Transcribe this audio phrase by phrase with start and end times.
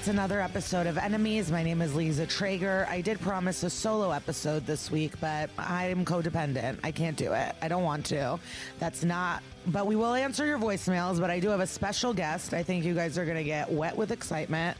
[0.00, 1.52] It's another episode of Enemies.
[1.52, 2.88] My name is Liza Treyger.
[2.88, 6.78] I did promise a solo episode this week, but I'm codependent.
[6.82, 7.54] I can't do it.
[7.60, 8.40] I don't want to.
[8.78, 11.20] That's not, but we will answer your voicemails.
[11.20, 12.54] But I do have a special guest.
[12.54, 14.78] I think you guys are going to get wet with excitement.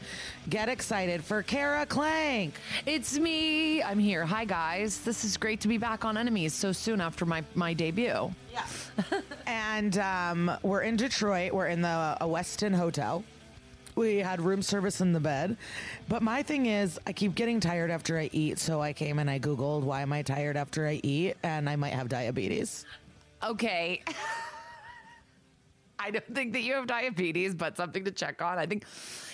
[0.48, 2.52] Get excited for Kara Klenk.
[2.86, 3.82] It's me.
[3.82, 4.24] I'm here.
[4.24, 5.02] Hi, guys.
[5.02, 8.34] This is great to be back on Enemies so soon after my, my debut.
[8.54, 8.66] Yeah.
[9.46, 11.52] and um, we're in Detroit.
[11.52, 13.22] We're in the a Westin Hotel.
[13.96, 15.56] We had room service in the bed.
[16.08, 18.58] But my thing is, I keep getting tired after I eat.
[18.58, 21.36] So I came and I Googled, why am I tired after I eat?
[21.42, 22.84] And I might have diabetes.
[23.42, 24.02] Okay.
[26.02, 28.58] I don't think that you have diabetes, but something to check on.
[28.58, 28.84] I think,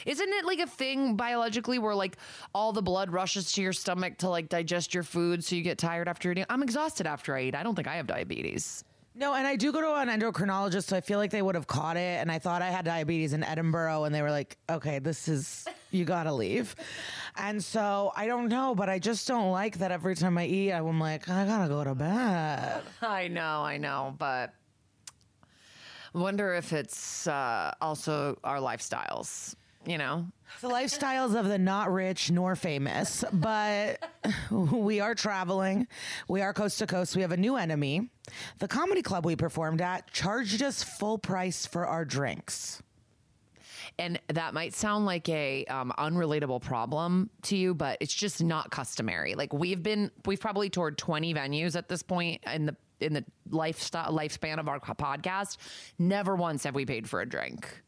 [0.05, 2.17] isn't it like a thing biologically where like
[2.55, 5.79] all the blood rushes to your stomach to like digest your food so you get
[5.79, 6.45] tired after eating?
[6.51, 7.55] I'm exhausted after I eat.
[7.55, 8.83] I don't think I have diabetes.
[9.19, 11.67] No, and I do go to an endocrinologist, so I feel like they would have
[11.67, 12.21] caught it.
[12.21, 15.67] And I thought I had diabetes in Edinburgh, and they were like, okay, this is,
[15.91, 16.77] you gotta leave.
[17.37, 20.71] And so I don't know, but I just don't like that every time I eat,
[20.71, 22.83] I'm like, I gotta go to bed.
[23.01, 24.53] I know, I know, but
[26.13, 29.55] wonder if it's uh, also our lifestyles,
[29.87, 30.27] you know?
[30.61, 33.99] The lifestyles of the not rich nor famous, but
[34.51, 35.87] we are traveling.
[36.29, 37.17] We are coast to coast.
[37.17, 38.11] We have a new enemy.
[38.59, 42.83] The comedy club we performed at charged us full price for our drinks.
[43.99, 48.71] and that might sound like a um, unrelatable problem to you, but it's just not
[48.71, 49.35] customary.
[49.35, 53.25] Like we've been, we've probably toured twenty venues at this point in the in the
[53.51, 55.59] lifestyle lifespan of our podcast.
[55.99, 57.83] Never once have we paid for a drink.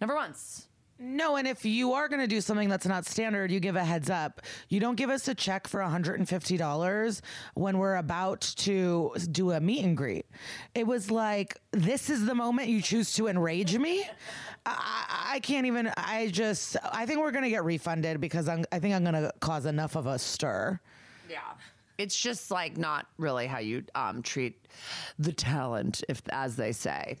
[0.00, 0.68] Never once.
[1.04, 3.84] No, and if you are going to do something that's not standard, you give a
[3.84, 4.40] heads up.
[4.70, 7.20] You don't give us a check for $150
[7.52, 10.24] when we're about to do a meet and greet.
[10.74, 14.08] It was like, this is the moment you choose to enrage me.
[14.64, 18.64] I, I can't even, I just, I think we're going to get refunded because I'm,
[18.72, 20.80] I think I'm going to cause enough of a stir.
[21.28, 21.40] Yeah.
[21.98, 24.66] It's just like not really how you um, treat
[25.18, 27.18] the talent, if as they say.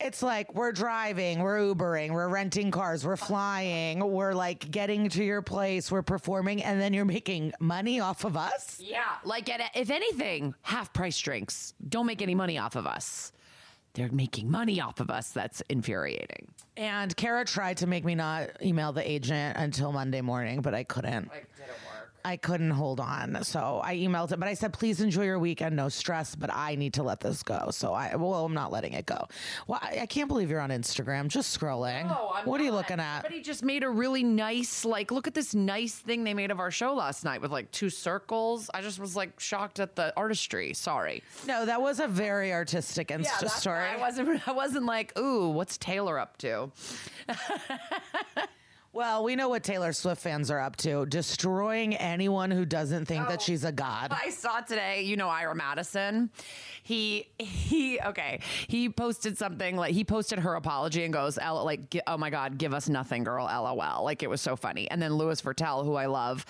[0.00, 5.24] It's like we're driving, we're Ubering, we're renting cars, we're flying, we're like getting to
[5.24, 8.78] your place, we're performing, and then you're making money off of us.
[8.78, 9.02] Yeah.
[9.24, 13.32] Like, at, uh, if anything, half price drinks don't make any money off of us.
[13.94, 15.30] They're making money off of us.
[15.30, 16.46] That's infuriating.
[16.76, 20.84] And Kara tried to make me not email the agent until Monday morning, but I
[20.84, 21.28] couldn't.
[22.24, 23.42] I couldn't hold on.
[23.44, 25.76] So I emailed it, but I said, please enjoy your weekend.
[25.76, 27.68] No stress, but I need to let this go.
[27.70, 29.28] So I, well, I'm not letting it go.
[29.66, 32.06] Well, I, I can't believe you're on Instagram, just scrolling.
[32.44, 33.22] what are you looking at?
[33.22, 36.60] Somebody just made a really nice, like, look at this nice thing they made of
[36.60, 38.70] our show last night with like two circles.
[38.74, 40.74] I just was like shocked at the artistry.
[40.74, 41.22] Sorry.
[41.46, 43.84] No, that was a very artistic Insta story.
[43.84, 44.48] I wasn't.
[44.48, 46.70] I wasn't like, ooh, what's Taylor up to?
[48.98, 53.28] Well, we know what Taylor Swift fans are up to destroying anyone who doesn't think
[53.28, 54.10] that oh, she's a god.
[54.10, 56.30] I saw today, you know, Ira Madison.
[56.88, 58.40] He he okay.
[58.66, 62.72] He posted something like he posted her apology and goes, like, oh my god, give
[62.72, 64.04] us nothing, girl, lol.
[64.04, 64.90] Like it was so funny.
[64.90, 66.46] And then Louis Virtel, who I love,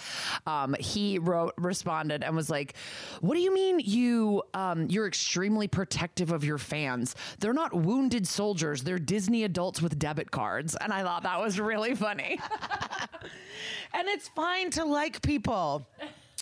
[0.47, 2.76] um, he wrote responded and was like,
[3.21, 7.16] "What do you mean you um, you're extremely protective of your fans?
[7.41, 8.84] They're not wounded soldiers.
[8.84, 12.38] They're Disney adults with debit cards." And I thought that was really funny.
[13.93, 15.87] And it's fine to like people.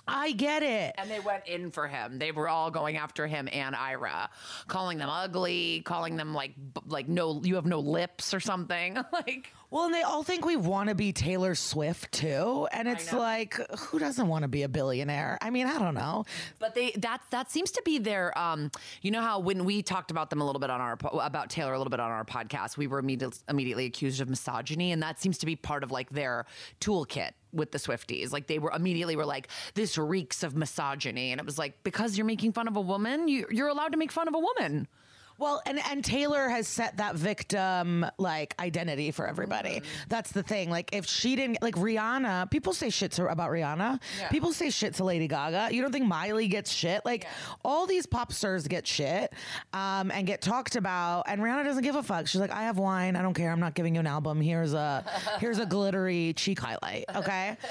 [0.08, 0.94] I get it.
[0.98, 2.18] And they went in for him.
[2.18, 4.30] They were all going after him and Ira,
[4.68, 6.54] calling them ugly, calling them like
[6.86, 8.96] like no, you have no lips or something.
[9.12, 12.68] like Well, and they all think we want to be Taylor Swift too.
[12.70, 15.38] And it's like, who doesn't want to be a billionaire?
[15.40, 16.24] I mean, I don't know.
[16.58, 18.70] But they that that seems to be their um
[19.02, 21.72] you know how when we talked about them a little bit on our about Taylor
[21.72, 25.20] a little bit on our podcast we were immediately immediately accused of misogyny and that
[25.20, 26.46] seems to be part of like their
[26.80, 28.32] toolkit with the Swifties.
[28.32, 31.32] Like they were immediately were like this reeks of misogyny.
[31.32, 33.98] And it was like because you're making fun of a woman you you're allowed to
[33.98, 34.88] make fun of a woman
[35.38, 39.82] Well, and and Taylor has set that victim like identity for everybody.
[40.08, 40.70] That's the thing.
[40.70, 44.00] Like if she didn't like Rihanna, people say shit to, about Rihanna.
[44.30, 45.68] People say shit to Lady Gaga.
[45.74, 47.04] You don't think Miley gets shit?
[47.04, 47.26] Like
[47.64, 49.32] all these pop stars get shit
[49.72, 52.26] um, and get talked about, and Rihanna doesn't give a fuck.
[52.26, 53.16] She's like, I have wine.
[53.16, 53.50] I don't care.
[53.50, 54.40] I'm not giving you an album.
[54.40, 55.04] Here's a
[55.40, 57.04] here's a glittery cheek highlight.
[57.14, 57.56] Okay.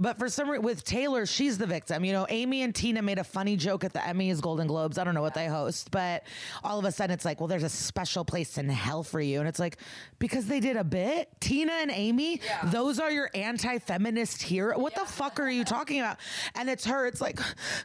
[0.00, 2.04] But for some reason, with Taylor, she's the victim.
[2.04, 4.96] You know, Amy and Tina made a funny joke at the Emmys, Golden Globes.
[4.96, 6.24] I don't know what they host, but
[6.62, 9.40] all of a sudden it's like, well, there's a special place in hell for you.
[9.40, 9.78] And it's like,
[10.18, 14.78] because they did a bit, Tina and Amy, those are your anti feminist hero.
[14.78, 16.18] What the fuck are you talking about?
[16.54, 17.40] And it's her, it's like,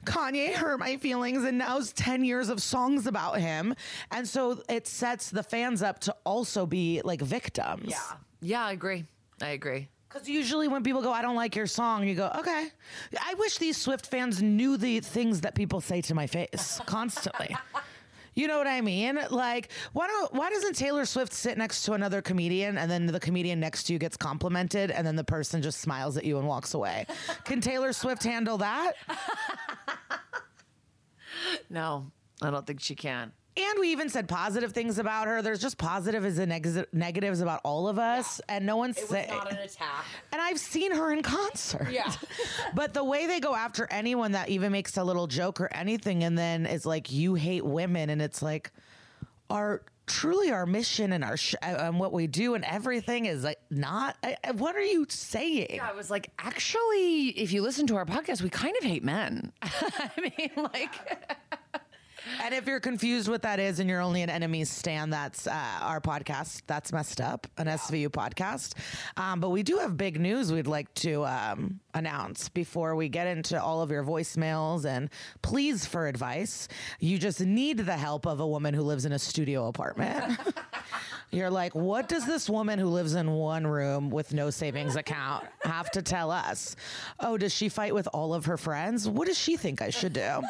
[0.05, 3.73] Kanye hurt my feelings, and now it's 10 years of songs about him.
[4.11, 7.87] And so it sets the fans up to also be like victims.
[7.87, 7.97] Yeah.
[8.41, 9.05] Yeah, I agree.
[9.41, 9.87] I agree.
[10.13, 12.67] Because usually when people go, I don't like your song, you go, okay.
[13.19, 17.55] I wish these Swift fans knew the things that people say to my face constantly.
[18.35, 19.19] You know what I mean?
[19.29, 23.19] Like, why don't why doesn't Taylor Swift sit next to another comedian and then the
[23.19, 26.47] comedian next to you gets complimented and then the person just smiles at you and
[26.47, 27.05] walks away?
[27.43, 28.93] Can Taylor Swift handle that?
[31.69, 32.11] No,
[32.41, 33.31] I don't think she can.
[33.55, 35.41] And we even said positive things about her.
[35.43, 39.29] There's just positives and neg- negatives about all of us, and no one's saying.
[39.29, 40.05] attack.
[40.31, 41.89] And I've seen her in concert.
[41.91, 42.11] Yeah.
[42.73, 46.23] but the way they go after anyone that even makes a little joke or anything,
[46.23, 48.71] and then is like, you hate women, and it's like,
[49.49, 53.59] our truly our mission and our sh- and what we do and everything is like
[53.69, 54.17] not.
[54.23, 55.67] I, I- what are you saying?
[55.75, 59.03] yeah, I was like, actually, if you listen to our podcast, we kind of hate
[59.03, 59.51] men.
[59.61, 60.93] I mean, like,
[62.41, 65.51] And if you're confused what that is and you're only an enemies stand, that's uh,
[65.81, 66.61] our podcast.
[66.67, 68.73] That's messed up, an SVU podcast.
[69.17, 73.27] Um, but we do have big news we'd like to um, announce before we get
[73.27, 75.09] into all of your voicemails and
[75.41, 76.67] pleas for advice.
[76.99, 80.39] You just need the help of a woman who lives in a studio apartment.
[81.31, 85.45] You're like, what does this woman who lives in one room with no savings account
[85.63, 86.75] have to tell us?
[87.19, 89.09] Oh, does she fight with all of her friends?
[89.09, 90.41] What does she think I should do?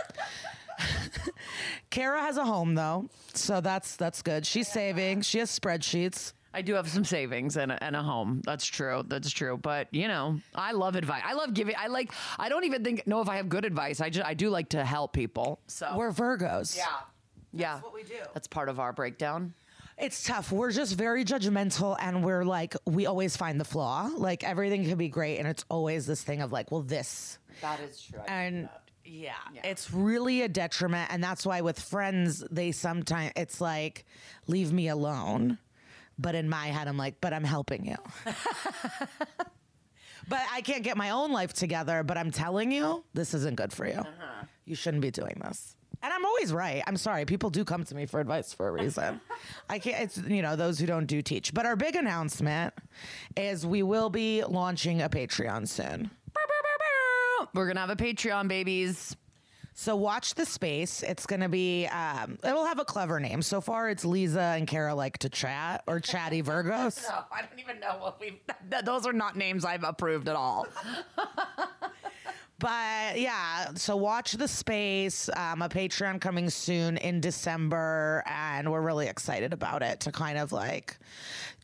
[1.90, 4.46] Kara has a home though, so that's that's good.
[4.46, 5.22] She's saving.
[5.22, 6.34] She has spreadsheets.
[6.56, 8.42] I do have some savings and a, and a home.
[8.46, 9.04] That's true.
[9.08, 9.58] That's true.
[9.58, 11.24] But you know, I love advice.
[11.26, 11.76] I love giving.
[11.78, 12.12] I like.
[12.38, 14.02] I don't even think know if I have good advice.
[14.02, 15.60] I just I do like to help people.
[15.68, 16.78] So We're Virgos.
[16.78, 16.86] yeah,
[17.54, 17.80] yeah.
[17.80, 18.16] what we do.
[18.34, 19.54] That's part of our breakdown.
[19.96, 20.52] It's tough.
[20.52, 24.10] We're just very judgmental and we're like we always find the flaw.
[24.16, 27.80] Like everything can be great and it's always this thing of like, well this That
[27.80, 28.20] is true.
[28.28, 28.70] and
[29.06, 29.34] yeah,
[29.64, 34.06] it's really a detriment and that's why with friends they sometimes it's like
[34.48, 35.58] leave me alone.
[36.18, 37.98] But in my head i'm like but i'm helping you.
[40.26, 43.74] But i can't get my own life together but i'm telling you this isn't good
[43.74, 43.96] for you.
[44.00, 44.46] Uh-huh.
[44.66, 45.76] You shouldn't be doing this.
[46.02, 46.82] And i'm always right.
[46.88, 47.26] I'm sorry.
[47.26, 49.20] People do come to me for advice for a reason.
[49.70, 51.54] I can't it's you know those who don't do teach.
[51.54, 52.74] But our big announcement
[53.36, 56.10] is we will be launching a patreon soon
[57.54, 59.16] We're gonna have a Patreon, babies.
[59.76, 61.02] So watch the space.
[61.04, 61.88] It's gonna be.
[61.88, 63.42] Um, it'll have a clever name.
[63.42, 67.04] So far, it's Liza and Kara like to chat or chatty Virgos.
[67.10, 68.42] No, I don't even know what we.
[68.84, 70.68] Those are not names I've approved at all.
[72.60, 75.30] But yeah, so watch the space.
[75.36, 80.38] Um, a Patreon coming soon in December, and we're really excited about it to kind
[80.38, 80.98] of like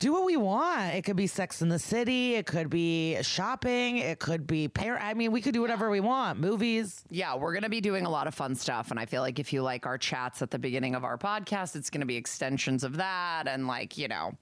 [0.00, 0.94] do what we want.
[0.94, 2.34] It could be Sex in the City.
[2.34, 3.98] It could be shopping.
[3.98, 4.98] It could be pair.
[4.98, 6.40] I mean, we could do whatever we want.
[6.40, 7.04] Movies.
[7.10, 8.90] Yeah, we're going to be doing a lot of fun stuff.
[8.90, 11.76] And I feel like if you like our chats at the beginning of our podcast,
[11.76, 14.32] it's going to be extensions of that and like, you know,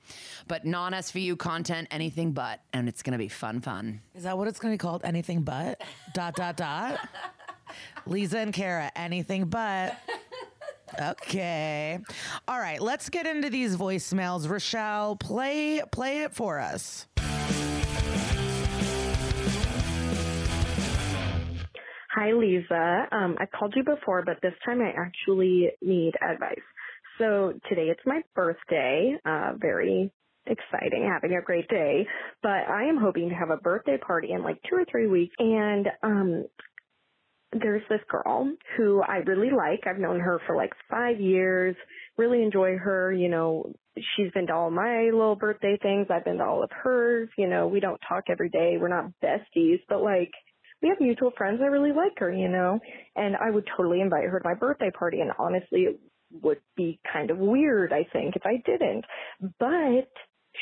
[0.46, 2.60] but non SVU content, anything but.
[2.72, 4.00] And it's going to be fun, fun.
[4.14, 5.02] Is that what it's going to be called?
[5.02, 5.82] Anything but?
[6.14, 7.00] dot, dot, dot.
[8.06, 9.96] Liza and Kara, anything but.
[11.00, 11.99] Okay.
[12.46, 14.49] All right, let's get into these voicemails.
[14.49, 17.06] Rochelle, play play it for us.
[22.14, 23.06] Hi, Liza.
[23.12, 26.58] Um, I called you before, but this time I actually need advice.
[27.19, 29.17] So today it's my birthday.
[29.24, 30.10] Uh, very
[30.46, 32.06] exciting, having a great day.
[32.43, 35.34] But I am hoping to have a birthday party in like two or three weeks.
[35.39, 36.44] And um,
[37.52, 39.86] there's this girl who I really like.
[39.86, 41.76] I've known her for like five years.
[42.17, 43.12] Really enjoy her.
[43.12, 46.08] You know, she's been to all my little birthday things.
[46.10, 47.28] I've been to all of hers.
[47.38, 48.76] You know, we don't talk every day.
[48.78, 50.31] We're not besties, but like
[50.82, 51.60] we have mutual friends.
[51.62, 52.78] I really like her, you know,
[53.17, 55.20] and I would totally invite her to my birthday party.
[55.20, 56.00] And honestly, it
[56.43, 59.05] would be kind of weird, I think, if I didn't.
[59.58, 60.10] But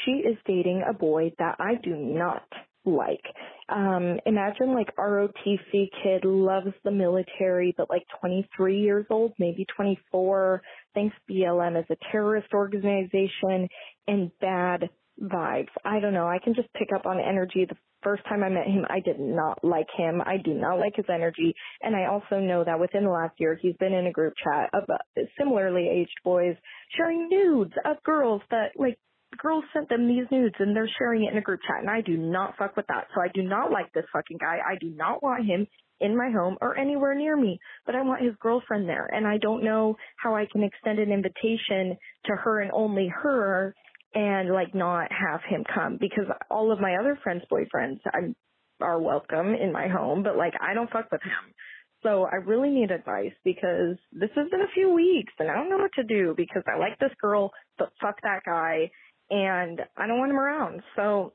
[0.05, 2.45] she is dating a boy that I do not
[2.87, 3.23] like.
[3.69, 10.63] Um, imagine like ROTC kid loves the military, but like 23 years old, maybe 24,
[10.95, 13.69] thinks BLM is a terrorist organization
[14.07, 14.89] and bad
[15.21, 15.69] vibes.
[15.85, 16.29] I don't know.
[16.29, 17.67] I can just pick up on energy.
[17.69, 20.21] The first time I met him, I did not like him.
[20.21, 21.55] I do not like his energy.
[21.83, 24.71] And I also know that within the last year, he's been in a group chat
[24.73, 26.55] of uh, similarly aged boys
[26.97, 28.99] sharing nudes of girls that like
[29.39, 32.01] girl sent them these nudes and they're sharing it in a group chat and I
[32.01, 33.07] do not fuck with that.
[33.15, 34.59] So I do not like this fucking guy.
[34.67, 35.67] I do not want him
[36.01, 39.09] in my home or anywhere near me, but I want his girlfriend there.
[39.13, 43.75] And I don't know how I can extend an invitation to her and only her
[44.15, 48.35] and like not have him come because all of my other friends' boyfriends I'm,
[48.81, 51.55] are welcome in my home, but like I don't fuck with him.
[52.03, 55.71] So I really need advice because this has been a few weeks and I don't
[55.71, 58.91] know what to do because I like this girl, but fuck that guy
[59.31, 60.83] and I don't want him around.
[60.95, 61.33] So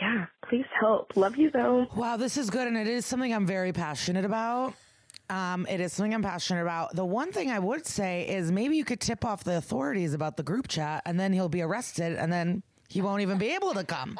[0.00, 1.16] yeah, please help.
[1.16, 1.86] Love you though.
[1.96, 2.66] Wow, this is good.
[2.68, 4.74] And it is something I'm very passionate about.
[5.28, 6.94] Um, it is something I'm passionate about.
[6.96, 10.36] The one thing I would say is maybe you could tip off the authorities about
[10.36, 13.72] the group chat and then he'll be arrested and then he won't even be able
[13.74, 14.18] to come.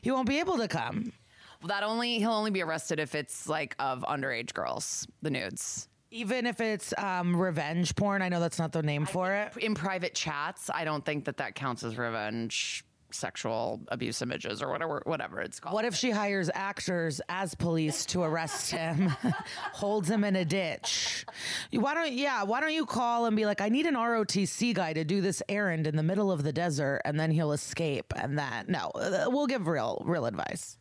[0.00, 1.12] He won't be able to come.
[1.60, 5.88] Well, that only he'll only be arrested if it's like of underage girls, the nudes.
[6.10, 9.56] Even if it's um, revenge porn, I know that's not the name for it.
[9.58, 14.70] In private chats, I don't think that that counts as revenge sexual abuse images or
[14.70, 15.74] whatever whatever it's called.
[15.74, 19.08] What if she hires actors as police to arrest him,
[19.72, 21.24] holds him in a ditch?
[21.72, 22.42] Why don't yeah?
[22.42, 25.42] Why don't you call and be like, I need an ROTC guy to do this
[25.48, 28.12] errand in the middle of the desert, and then he'll escape.
[28.16, 30.78] And that no, uh, we'll give real real advice.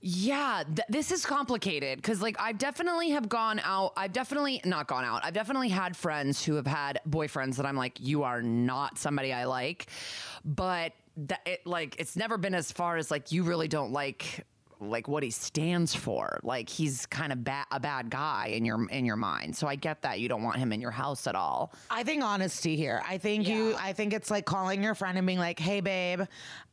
[0.00, 3.92] Yeah, th- this is complicated because, like, I definitely have gone out.
[3.96, 5.24] I've definitely not gone out.
[5.24, 9.32] I've definitely had friends who have had boyfriends that I'm like, you are not somebody
[9.32, 9.86] I like.
[10.44, 14.44] But that it like it's never been as far as like you really don't like
[14.80, 16.38] like what he stands for.
[16.42, 19.56] Like he's kind of ba- a bad guy in your in your mind.
[19.56, 21.72] So I get that you don't want him in your house at all.
[21.90, 23.02] I think honesty here.
[23.08, 23.74] I think you.
[23.78, 26.22] I think it's like calling your friend and being like, "Hey, babe,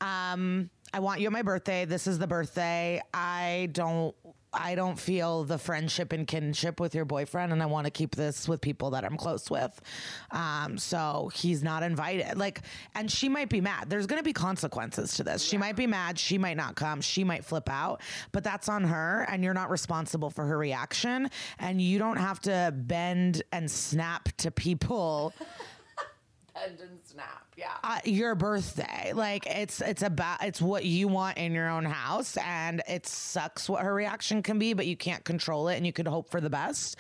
[0.01, 1.85] um, I want you at my birthday.
[1.85, 3.01] This is the birthday.
[3.13, 4.15] I don't."
[4.53, 8.15] I don't feel the friendship and kinship with your boyfriend, and I want to keep
[8.15, 9.81] this with people that I'm close with.
[10.29, 12.38] Um, so he's not invited.
[12.38, 12.62] Like,
[12.93, 13.89] and she might be mad.
[13.89, 15.41] There's going to be consequences to this.
[15.41, 16.19] She might be mad.
[16.19, 17.01] She might not come.
[17.01, 21.31] She might flip out, but that's on her, and you're not responsible for her reaction.
[21.57, 25.33] And you don't have to bend and snap to people
[26.53, 27.74] bend And snap, yeah.
[27.83, 29.12] uh, your birthday.
[29.13, 33.69] Like it's it's about it's what you want in your own house, and it sucks
[33.69, 36.41] what her reaction can be, but you can't control it, and you could hope for
[36.41, 37.00] the best.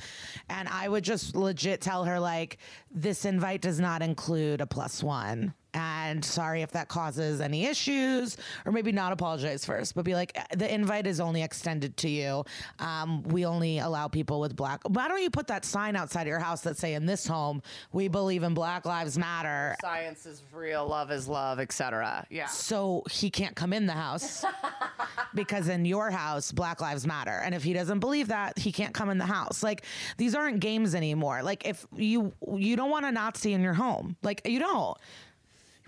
[0.49, 2.57] And I would just legit tell her like,
[2.91, 5.53] this invite does not include a plus one.
[5.75, 10.37] And sorry if that causes any issues, or maybe not apologize first, but be like,
[10.55, 12.43] the invite is only extended to you.
[12.77, 14.81] Um, we only allow people with black.
[14.87, 17.63] Why don't you put that sign outside of your house that say, in this home,
[17.91, 22.25] we believe in Black Lives Matter, Science is real, love is love, etc.
[22.29, 22.47] Yeah.
[22.47, 24.45] so he can't come in the house
[25.33, 27.31] because in your house black lives matter.
[27.43, 29.63] And if he doesn't believe that he can't come in the house.
[29.63, 29.83] Like
[30.17, 31.41] these aren't games anymore.
[31.43, 34.15] Like if you you don't want a nazi in your home.
[34.23, 34.97] Like you don't.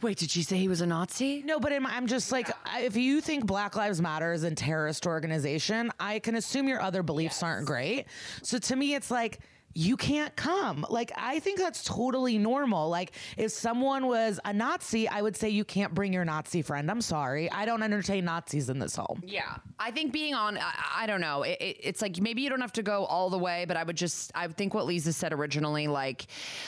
[0.01, 1.41] Wait, did she say he was a Nazi?
[1.43, 4.43] no but in my, i'm just like I- if you think black lives matter is
[4.43, 8.05] a terrorist organization i can assume your other beliefs aren't great.
[8.43, 9.39] So to me it's like
[9.77, 10.85] you can't come.
[10.89, 12.89] Like, I think that's totally normal.
[12.89, 16.89] Like, if someone was a Nazi, I would say you can't bring your Nazi friend.
[16.89, 17.51] I'm sorry.
[17.51, 19.21] I don't entertain Nazis in this home.
[19.25, 21.43] Yeah, I think being on, I, I don't know.
[21.43, 23.83] It, it, it's like maybe you don't have to go all the way, but I
[23.83, 26.27] would just, I think what Liza said originally, like,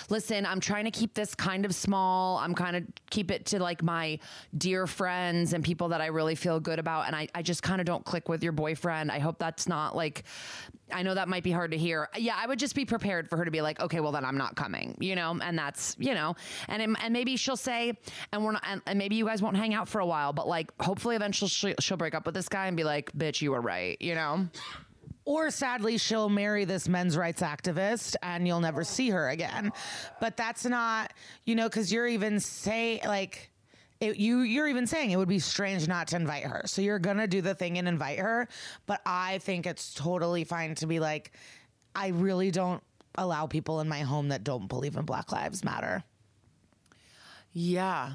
[0.09, 2.39] listen, I'm trying to keep this kind of small.
[2.39, 4.19] I'm kind of keep it to like my
[4.57, 7.79] dear friends and people that I really feel good about, and I, I just kind
[7.79, 9.13] of don't click with your boyfriend.
[9.13, 10.25] I hope that's not like.
[10.91, 12.09] I know that might be hard to hear.
[12.17, 14.37] Yeah, I would just be prepared for her to be like, okay, well then I'm
[14.37, 16.35] not coming, you know, and that's you know,
[16.67, 17.93] and it, and maybe she'll say,
[18.31, 20.47] and we're not, and, and maybe you guys won't hang out for a while, but
[20.47, 23.51] like hopefully eventually she'll, she'll break up with this guy and be like, bitch, you
[23.51, 24.47] were right, you know.
[25.25, 29.73] Or sadly, she'll marry this men's rights activist and you'll never see her again.
[30.21, 31.11] But that's not,
[31.45, 33.51] you know, because you're even say like.
[33.99, 36.63] It, you you're even saying it would be strange not to invite her.
[36.65, 38.47] So you're gonna do the thing and invite her,
[38.85, 41.31] but I think it's totally fine to be like,
[41.95, 42.83] I really don't
[43.15, 46.03] allow people in my home that don't believe in Black Lives Matter.
[47.51, 48.13] Yeah.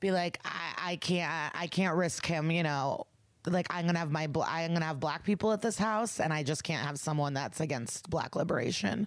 [0.00, 3.06] Be like, I, I can't I can't risk him, you know.
[3.46, 6.32] Like I'm gonna have my bla- I'm gonna have black people at this house, and
[6.32, 9.06] I just can't have someone that's against black liberation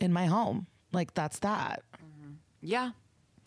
[0.00, 0.66] in my home.
[0.92, 1.82] Like that's that.
[1.96, 2.32] Mm-hmm.
[2.62, 2.90] Yeah.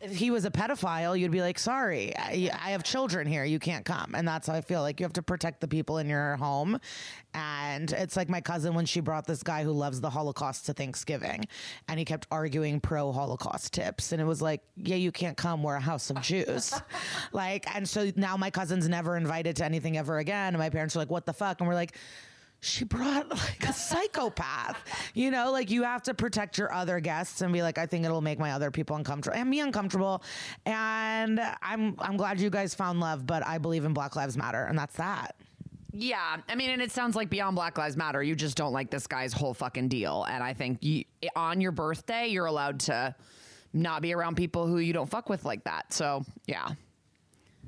[0.03, 3.45] If he was a pedophile, you'd be like, sorry, I, I have children here.
[3.45, 4.15] You can't come.
[4.15, 6.77] And that's how I feel like you have to protect the people in your home.
[7.33, 10.73] And it's like my cousin when she brought this guy who loves the Holocaust to
[10.73, 11.45] Thanksgiving
[11.87, 14.11] and he kept arguing pro Holocaust tips.
[14.11, 15.63] And it was like, yeah, you can't come.
[15.63, 16.73] We're a house of Jews.
[17.31, 20.49] like, and so now my cousin's never invited to anything ever again.
[20.49, 21.61] And my parents are like, what the fuck?
[21.61, 21.95] And we're like,
[22.63, 24.77] she brought like a psychopath.
[25.13, 28.05] You know, like you have to protect your other guests and be like, I think
[28.05, 30.23] it'll make my other people uncomfortable and me uncomfortable.
[30.65, 34.63] And I'm I'm glad you guys found love, but I believe in Black Lives Matter,
[34.63, 35.35] and that's that.
[35.95, 38.89] Yeah, I mean, and it sounds like beyond Black Lives Matter, you just don't like
[38.89, 40.23] this guy's whole fucking deal.
[40.27, 41.03] And I think you,
[41.35, 43.13] on your birthday, you're allowed to
[43.73, 45.93] not be around people who you don't fuck with like that.
[45.93, 46.69] So yeah,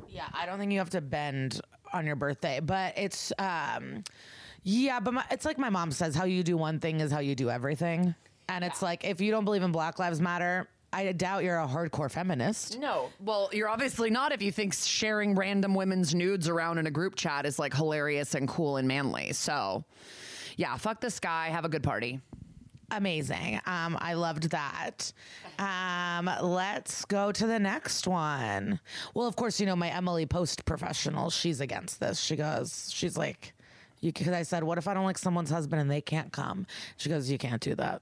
[0.10, 1.62] Yeah, I don't think you have to bend
[1.94, 4.04] on your birthday, but it's um
[4.66, 7.20] yeah, but my, it's like my mom says how you do one thing is how
[7.20, 8.16] you do everything.
[8.50, 11.68] And it's like if you don't believe in Black Lives Matter, I doubt you're a
[11.68, 12.80] hardcore feminist.
[12.80, 13.10] no.
[13.20, 17.16] Well, you're obviously not if you think sharing random women's nudes around in a group
[17.16, 19.34] chat is like hilarious and cool and manly.
[19.34, 19.84] So
[20.58, 21.50] yeah, fuck this guy.
[21.50, 22.22] Have a good party.
[22.92, 23.60] Amazing.
[23.66, 25.12] Um, I loved that.
[25.58, 28.80] Um, let's go to the next one.
[29.14, 32.20] Well, of course, you know, my Emily Post professional, she's against this.
[32.20, 33.55] She goes, she's like,
[34.06, 36.68] you because I said, what if I don't like someone's husband and they can't come?
[36.98, 38.02] She goes, you can't do that.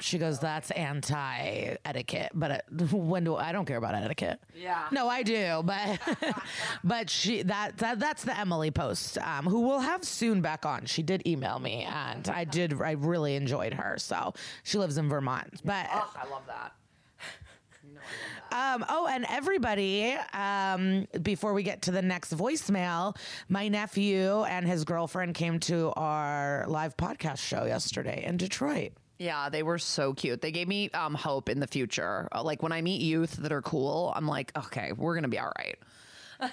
[0.00, 2.30] She goes, that's anti etiquette.
[2.34, 4.40] But it, when do I don't care about etiquette?
[4.56, 4.86] Yeah.
[4.92, 5.98] No, I do, but
[6.84, 10.86] but she that, that that's the Emily post, um, who we'll have soon back on.
[10.86, 12.80] She did email me, and I did.
[12.80, 13.96] I really enjoyed her.
[13.98, 16.74] So she lives in Vermont, but I love that.
[18.52, 23.16] um, oh, and everybody, um, before we get to the next voicemail,
[23.48, 28.92] my nephew and his girlfriend came to our live podcast show yesterday in Detroit.
[29.18, 30.40] Yeah, they were so cute.
[30.40, 32.28] They gave me um, hope in the future.
[32.32, 35.38] Uh, Like when I meet youth that are cool, I'm like, okay, we're gonna be
[35.40, 35.76] all right.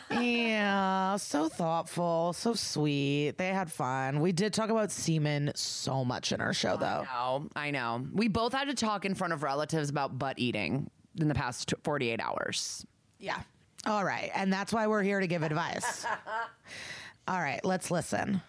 [0.09, 3.37] yeah, so thoughtful, so sweet.
[3.37, 4.19] They had fun.
[4.19, 7.05] We did talk about semen so much in our show, though.
[7.13, 8.03] No, I know.
[8.11, 11.73] We both had to talk in front of relatives about butt eating in the past
[11.83, 12.85] 48 hours.
[13.19, 13.41] Yeah.
[13.85, 14.31] All right.
[14.33, 16.05] And that's why we're here to give advice.
[17.27, 17.63] All right.
[17.63, 18.41] Let's listen.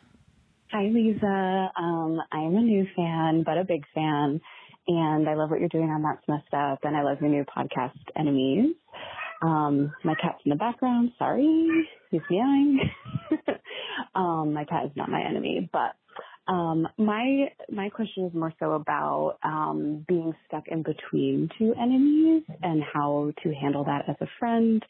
[0.72, 1.70] Hi, Liza.
[1.78, 4.40] Um, I'm a new fan, but a big fan.
[4.88, 6.80] And I love what you're doing on That's Messed Up.
[6.84, 8.74] And I love your new podcast, Enemies.
[9.42, 11.12] Um, my cat's in the background.
[11.18, 11.88] Sorry.
[12.10, 12.80] He's meowing.
[14.14, 15.96] um, my cat is not my enemy, but
[16.48, 22.42] um, my my question is more so about um, being stuck in between two enemies
[22.62, 24.84] and how to handle that as a friend.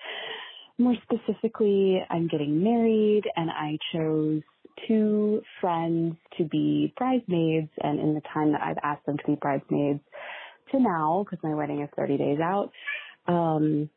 [0.79, 4.43] More specifically, I'm getting married and I chose
[4.87, 7.71] two friends to be bridesmaids.
[7.83, 10.01] And in the time that I've asked them to be bridesmaids
[10.73, 12.71] to now, because my wedding is 30 days out,
[13.27, 13.89] um,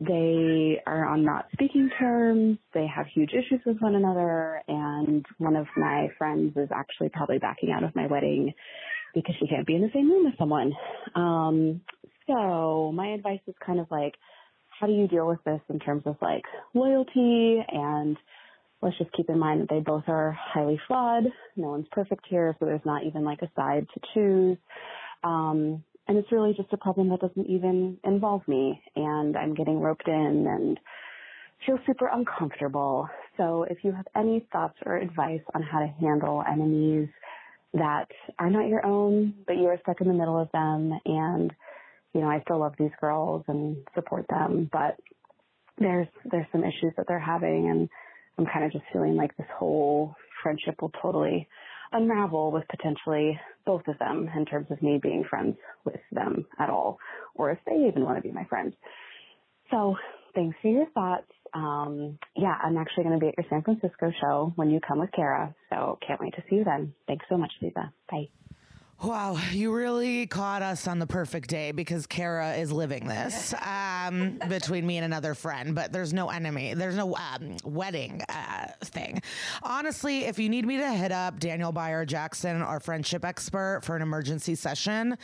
[0.00, 2.58] they are on not speaking terms.
[2.72, 4.62] They have huge issues with one another.
[4.66, 8.52] And one of my friends is actually probably backing out of my wedding
[9.14, 10.72] because she can't be in the same room as someone.
[11.14, 11.82] Um,
[12.26, 14.14] so my advice is kind of like,
[14.68, 18.16] how do you deal with this in terms of like loyalty and
[18.82, 21.24] let's just keep in mind that they both are highly flawed.
[21.56, 24.58] No one's perfect here, so there's not even like a side to choose.
[25.22, 29.80] Um, and it's really just a problem that doesn't even involve me and I'm getting
[29.80, 30.78] roped in and
[31.66, 33.08] feel super uncomfortable.
[33.36, 37.08] So if you have any thoughts or advice on how to handle enemies
[37.74, 38.08] that
[38.38, 41.52] are not your own, but you are stuck in the middle of them and
[42.12, 44.96] you know, I still love these girls and support them, but
[45.78, 47.88] there's there's some issues that they're having and
[48.36, 51.48] I'm kind of just feeling like this whole friendship will totally
[51.92, 56.70] unravel with potentially both of them in terms of me being friends with them at
[56.70, 56.98] all,
[57.34, 58.74] or if they even want to be my friends.
[59.70, 59.96] So
[60.34, 61.30] thanks for your thoughts.
[61.54, 65.00] Um, yeah, I'm actually going to be at your San Francisco show when you come
[65.00, 66.94] with Kara, so can't wait to see you then.
[67.06, 67.92] Thanks so much, Liza.
[68.10, 68.28] Bye.
[69.02, 74.38] Wow, you really caught us on the perfect day because Kara is living this um,
[74.48, 76.74] between me and another friend, but there's no enemy.
[76.74, 79.22] There's no um, wedding uh, thing.
[79.62, 83.96] Honestly, if you need me to hit up Danielle Bayard Jackson, our friendship expert, for
[83.96, 85.16] an emergency session,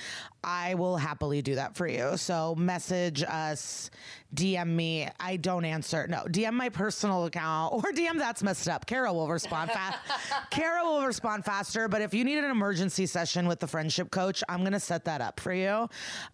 [0.46, 2.16] I will happily do that for you.
[2.16, 3.90] So message us,
[4.32, 5.08] DM me.
[5.18, 6.06] I don't answer.
[6.06, 8.86] No, DM my personal account or DM that's messed up.
[8.86, 9.98] Kara will respond fast.
[10.50, 11.88] Kara will respond faster.
[11.88, 15.20] But if you need an emergency session with the friendship coach, I'm gonna set that
[15.20, 15.88] up for you.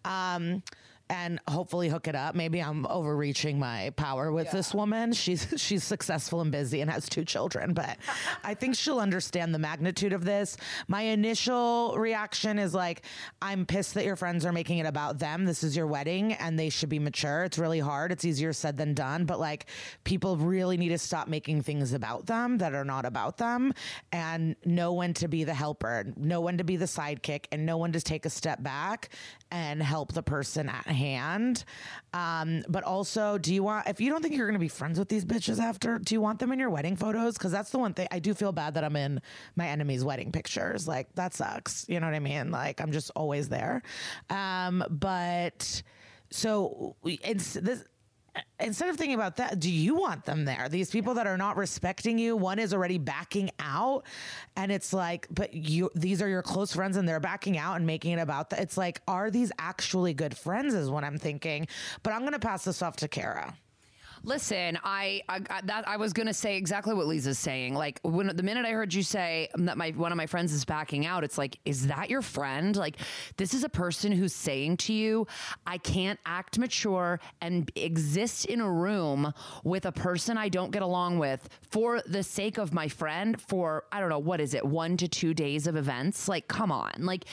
[0.05, 0.63] Um,
[1.13, 2.35] and hopefully hook it up.
[2.35, 5.13] Maybe I'm overreaching my power with this woman.
[5.23, 7.99] She's she's successful and busy and has two children, but
[8.45, 10.57] I think she'll understand the magnitude of this.
[10.89, 13.03] My initial reaction is like,
[13.43, 15.45] I'm pissed that your friends are making it about them.
[15.45, 17.45] This is your wedding and they should be mature.
[17.45, 18.11] It's really hard.
[18.11, 19.67] It's easier said than done, but like
[20.05, 23.75] people really need to stop making things about them that are not about them
[24.13, 27.77] and know when to be the helper, know when to be the sidekick, and know
[27.77, 29.11] when to take a step back
[29.51, 31.65] and help the person at hand hand.
[32.13, 34.99] Um, but also, do you want if you don't think you're going to be friends
[34.99, 35.99] with these bitches after?
[35.99, 37.35] Do you want them in your wedding photos?
[37.35, 39.21] Because that's the one thing I do feel bad that I'm in
[39.57, 40.87] my enemy's wedding pictures.
[40.87, 41.87] Like that sucks.
[41.89, 42.51] You know what I mean?
[42.51, 43.83] Like I'm just always there.
[44.31, 45.83] Um, but
[46.31, 47.85] so it's this
[48.61, 50.69] instead of thinking about that, do you want them there?
[50.69, 54.05] These people that are not respecting you, one is already backing out,
[54.57, 57.87] and it's like, but you, these are your close friends, and they're backing out and
[57.87, 58.61] making it about that.
[58.61, 60.75] It's like, are these actually good friends?
[60.75, 61.67] Is what I'm thinking.
[62.03, 63.55] But I'm gonna pass this off to Kara.
[64.25, 67.75] Listen, I, I that I was gonna say exactly what Liza's saying.
[67.75, 70.65] Like when the minute I heard you say that my one of my friends is
[70.65, 72.77] backing out, it's like, is that your friend?
[72.77, 72.97] Like
[73.37, 75.27] this is a person who's saying to you,
[75.67, 79.33] I can't act mature and exist in a room
[79.65, 83.85] with a person I don't get along with for the sake of my friend for
[83.91, 86.29] I don't know what is it one to two days of events.
[86.29, 87.25] Like come on, like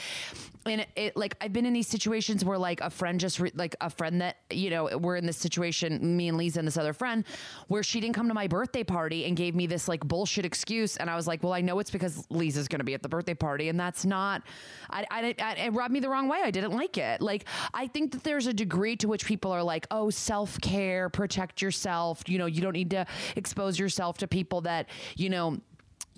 [0.66, 3.52] and it, it like I've been in these situations where like a friend just re-
[3.54, 6.79] like a friend that you know we're in this situation me and Liza and this
[6.80, 7.26] other friend
[7.68, 10.98] where she didn't come to my birthday party and gave me this like bullshit excuse.
[10.98, 13.10] And I was like well I know it's because Liza's going to be at the
[13.10, 14.44] birthday party and that's not
[14.90, 16.40] I, I, I it rubbed me the wrong way.
[16.44, 17.22] I didn't like it.
[17.22, 21.10] Like I think that there's a degree to which people are like oh self care
[21.10, 22.24] protect yourself.
[22.28, 25.60] You know you don't need to expose yourself to people that you know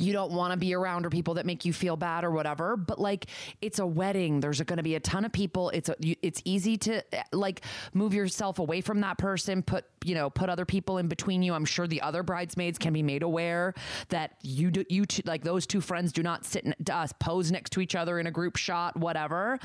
[0.02, 2.76] you don't want to be around or people that make you feel bad or whatever.
[2.76, 3.28] But like
[3.62, 4.40] it's a wedding.
[4.40, 5.70] There's going to be a ton of people.
[5.70, 7.62] It's a, it's easy to eh, like
[7.94, 11.54] move yourself away from that person put you know put other people in between you
[11.54, 13.74] i'm sure the other bridesmaids can be made aware
[14.10, 17.52] that you do you two, like those two friends do not sit and uh, pose
[17.52, 19.60] next to each other in a group shot whatever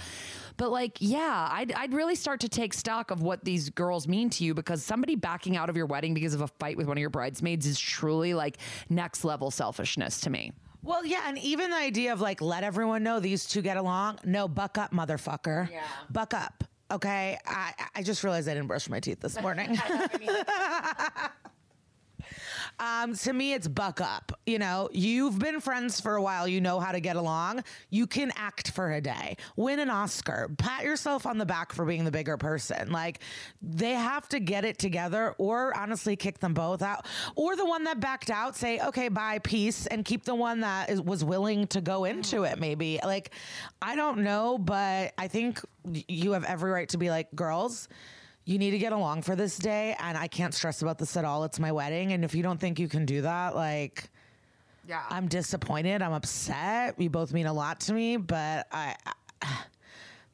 [0.57, 4.31] but like yeah I'd, I'd really start to take stock of what these girls mean
[4.31, 6.97] to you because somebody backing out of your wedding because of a fight with one
[6.97, 11.71] of your bridesmaids is truly like next level selfishness to me Well, yeah, and even
[11.71, 14.21] the idea of like let everyone know these two get along.
[14.25, 15.69] No, buck up, motherfucker.
[15.71, 16.63] Yeah, buck up.
[16.91, 19.77] Okay, I I just realized I didn't brush my teeth this morning.
[22.79, 24.39] Um, to me, it's buck up.
[24.45, 26.47] You know, you've been friends for a while.
[26.47, 27.65] You know how to get along.
[27.91, 31.85] You can act for a day, win an Oscar, pat yourself on the back for
[31.85, 32.91] being the bigger person.
[32.91, 33.21] Like
[33.63, 37.85] they have to get it together, or honestly, kick them both out, or the one
[37.85, 41.67] that backed out, say, okay, bye, peace, and keep the one that is, was willing
[41.69, 42.59] to go into it.
[42.59, 43.31] Maybe like
[43.81, 45.61] I don't know, but I think
[46.09, 47.89] you have every right to be like, girls
[48.47, 51.25] you need to get along for this day and i can't stress about this at
[51.25, 51.45] all.
[51.45, 54.09] It's my wedding and if you don't think you can do that like
[54.89, 55.03] yeah.
[55.11, 56.01] I'm disappointed.
[56.01, 56.95] I'm upset.
[57.01, 58.95] You both mean a lot to me but i,
[59.43, 59.49] I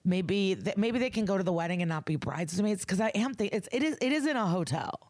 [0.05, 3.09] maybe th- maybe they can go to the wedding and not be bridesmaids because i
[3.15, 5.09] am think it's it is it is in a hotel.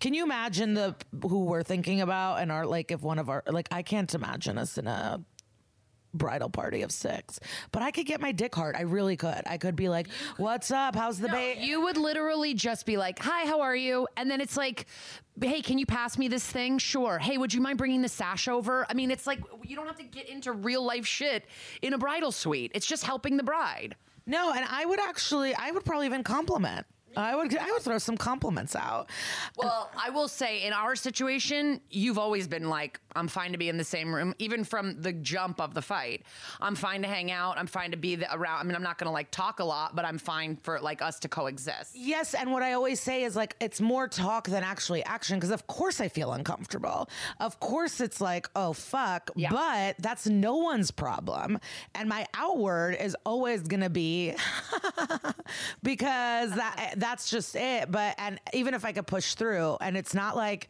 [0.00, 3.42] Can you imagine the who we're thinking about and are like if one of our
[3.46, 5.20] like i can't imagine us in a
[6.14, 7.38] bridal party of six
[7.70, 10.70] but i could get my dick hard i really could i could be like what's
[10.70, 14.30] up how's the baby You would literally just be like, "Hi, how are you?" And
[14.30, 14.86] then it's like,
[15.40, 17.18] "Hey, can you pass me this thing?" Sure.
[17.18, 18.86] Hey, would you mind bringing the sash over?
[18.88, 21.44] I mean, it's like you don't have to get into real life shit
[21.82, 22.72] in a bridal suite.
[22.74, 23.96] It's just helping the bride.
[24.26, 26.86] No, and I would actually, I would probably even compliment.
[27.16, 29.08] I would, I would throw some compliments out.
[29.56, 33.68] Well, I will say in our situation, you've always been like, I'm fine to be
[33.68, 36.22] in the same room, even from the jump of the fight.
[36.60, 37.58] I'm fine to hang out.
[37.58, 38.60] I'm fine to be the, around.
[38.60, 41.02] I mean, I'm not going to like talk a lot, but I'm fine for like
[41.02, 41.96] us to coexist.
[41.96, 45.50] Yes, and what I always say is like it's more talk than actually action because
[45.50, 47.08] of course I feel uncomfortable.
[47.40, 49.50] Of course it's like, oh fuck, Yeah.
[49.50, 51.58] but that's no one's problem.
[51.94, 54.34] And my outward is always going to be
[55.82, 60.14] because that that's just it, but and even if I could push through and it's
[60.14, 60.68] not like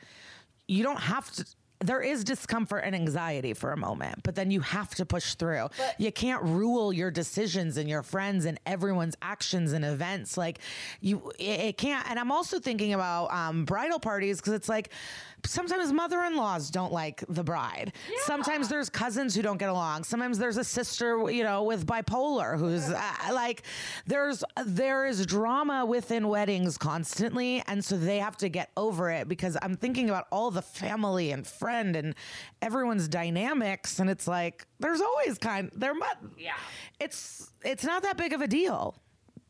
[0.67, 1.45] you don't have to
[1.81, 5.69] there is discomfort and anxiety for a moment, but then you have to push through.
[5.97, 10.37] you can't rule your decisions and your friends and everyone's actions and events.
[10.37, 10.59] Like
[11.01, 12.09] you, it, it can't.
[12.11, 14.91] And I'm also thinking about um, bridal parties because it's like
[15.45, 17.93] sometimes mother-in-laws don't like the bride.
[18.25, 20.05] Sometimes there's cousins who don't get along.
[20.05, 23.63] Sometimes there's a sister, you know, with bipolar who's uh, like,
[24.07, 29.29] there's there is drama within weddings constantly, and so they have to get over it
[29.29, 32.15] because I'm thinking about all the family and friend and
[32.63, 35.95] everyone's dynamics, and it's like there's always kind there.
[35.95, 36.01] mu-
[36.37, 36.55] Yeah.
[37.01, 38.97] it's it's not that big of a deal.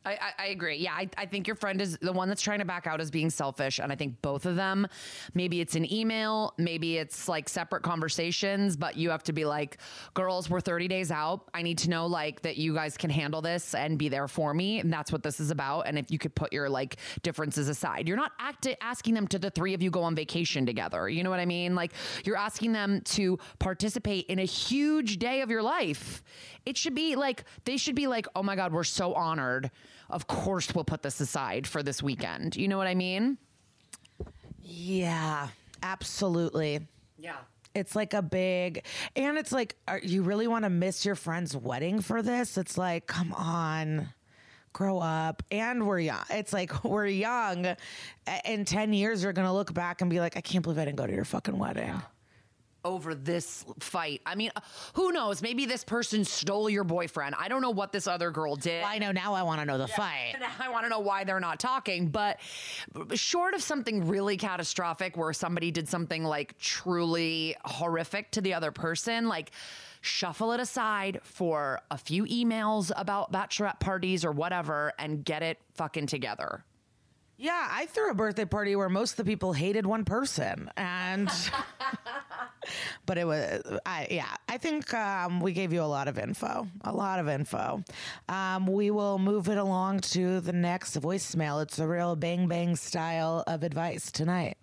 [0.04, 0.76] I, I, agree.
[0.76, 3.10] Yeah, I, I think your friend is the one that's trying to back out as
[3.10, 3.78] being selfish.
[3.78, 4.86] And I think both of them,
[5.34, 9.78] maybe it's an email, maybe it's like separate conversations, but you have to be like,
[10.14, 11.48] girls, we're 30 days out.
[11.52, 14.54] I need to know like that you guys can handle this and be there for
[14.54, 14.78] me.
[14.78, 15.82] And that's what this is about.
[15.82, 18.32] And if you could put your like differences aside, you're not
[18.80, 21.08] asking them to the three of you go on vacation together.
[21.08, 21.74] You know what I mean?
[21.74, 21.92] Like
[22.24, 26.22] you're asking them to participate in a huge day of your life.
[26.64, 29.70] It should be like, they should be like, oh my God, we're so honored
[30.10, 32.56] of course we'll put this aside for this weekend.
[32.56, 33.38] You know what I mean?
[34.62, 35.48] Yeah,
[35.82, 36.80] absolutely.
[37.18, 37.36] Yeah.
[37.74, 41.56] It's like a big, and it's like, are, you really want to miss your friend's
[41.56, 42.58] wedding for this?
[42.58, 44.08] It's like, come on,
[44.72, 45.42] grow up.
[45.50, 46.24] And we're young.
[46.30, 47.76] It's like, we're young.
[48.44, 50.86] In 10 years, you're going to look back and be like, I can't believe I
[50.86, 51.94] didn't go to your fucking wedding.
[52.84, 54.20] Over this fight.
[54.24, 54.50] I mean,
[54.94, 55.42] who knows?
[55.42, 57.34] Maybe this person stole your boyfriend.
[57.38, 58.82] I don't know what this other girl did.
[58.84, 60.34] I know now I want to know the fight.
[60.38, 62.08] And I want to know why they're not talking.
[62.08, 62.38] But
[63.14, 68.70] short of something really catastrophic where somebody did something like truly horrific to the other
[68.70, 69.50] person, like
[70.00, 75.58] shuffle it aside for a few emails about bachelorette parties or whatever and get it
[75.74, 76.64] fucking together.
[77.40, 81.30] Yeah, I threw a birthday party where most of the people hated one person, and
[83.06, 86.66] but it was, I yeah, I think um, we gave you a lot of info,
[86.82, 87.84] a lot of info.
[88.28, 91.62] Um, we will move it along to the next voicemail.
[91.62, 94.56] It's a real bang bang style of advice tonight.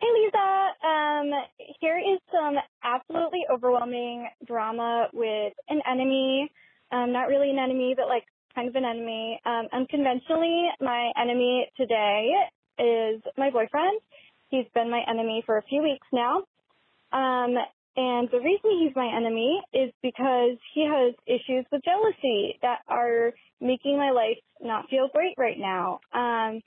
[0.00, 0.86] Hey, Liza.
[0.86, 1.32] Um,
[1.80, 6.48] here is some absolutely overwhelming drama with an enemy.
[6.92, 8.24] Um, not really an enemy, but like
[8.58, 9.40] kind of an enemy.
[9.46, 12.32] Um, unconventionally, my enemy today
[12.78, 14.00] is my boyfriend.
[14.48, 16.38] He's been my enemy for a few weeks now.
[17.12, 17.54] Um,
[17.96, 23.32] and the reason he's my enemy is because he has issues with jealousy that are
[23.60, 26.00] making my life not feel great right now.
[26.12, 26.60] Um,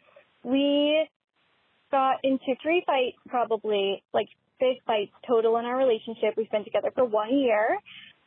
[0.44, 1.06] we
[1.92, 4.28] got into three fights probably, like
[4.62, 6.36] big fights total in our relationship.
[6.38, 7.78] We've been together for one year.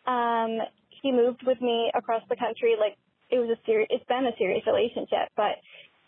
[0.07, 0.59] Um,
[1.03, 2.75] he moved with me across the country.
[2.79, 2.97] Like
[3.31, 5.61] it was a serious, it's been a serious relationship, but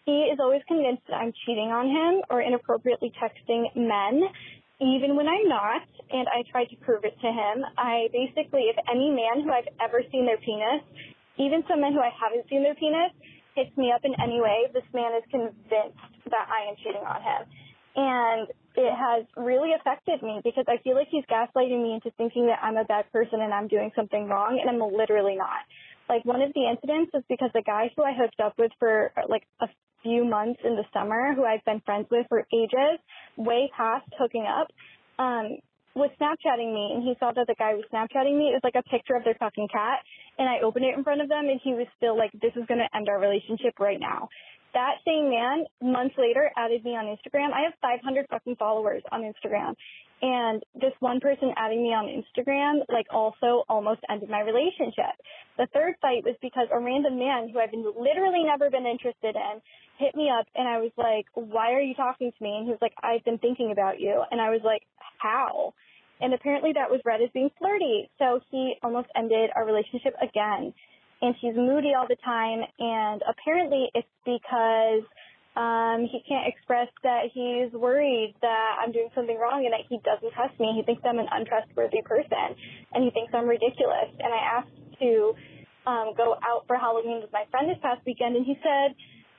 [0.07, 4.23] he is always convinced that I'm cheating on him or inappropriately texting men,
[4.79, 5.83] even when I'm not.
[6.11, 7.67] And I tried to prove it to him.
[7.77, 10.87] I basically, if any man who I've ever seen their penis,
[11.37, 13.11] even some men who I haven't seen their penis,
[13.59, 15.99] hits me up in any way, this man is convinced
[16.31, 17.43] that I am cheating on him.
[17.97, 22.47] And it has really affected me because I feel like he's gaslighting me into thinking
[22.47, 25.65] that I'm a bad person and I'm doing something wrong, and I'm literally not.
[26.09, 29.13] Like one of the incidents was because the guy who I hooked up with for
[29.29, 29.69] like a
[30.03, 32.99] few months in the summer, who I've been friends with for ages,
[33.37, 34.69] way past hooking up,
[35.19, 35.59] um,
[35.97, 38.53] was Snapchatting me, and he saw that the guy was Snapchatting me.
[38.53, 40.05] It was like a picture of their fucking cat,
[40.39, 42.67] and I opened it in front of them, and he was still like, "This is
[42.67, 44.29] going to end our relationship right now."
[44.75, 47.51] That same man, months later, added me on Instagram.
[47.55, 49.75] I have 500 fucking followers on Instagram.
[50.23, 55.13] And this one person adding me on Instagram, like, also almost ended my relationship.
[55.59, 59.61] The third fight was because a random man who I've literally never been interested in
[59.99, 62.57] hit me up and I was like, why are you talking to me?
[62.57, 64.23] And he was like, I've been thinking about you.
[64.31, 64.83] And I was like,
[65.19, 65.75] how?
[66.21, 68.09] And apparently that was read as being flirty.
[68.19, 70.73] So he almost ended our relationship again.
[71.21, 72.61] And she's moody all the time.
[72.79, 75.05] And apparently it's because
[75.57, 79.97] um, he can't express that he's worried that I'm doing something wrong and that he
[80.05, 80.77] doesn't trust me.
[80.77, 82.53] He thinks I'm an untrustworthy person
[82.93, 84.13] and he thinks I'm ridiculous.
[84.21, 85.33] And I asked to
[85.89, 88.93] um, go out for Halloween with my friend this past weekend and he said,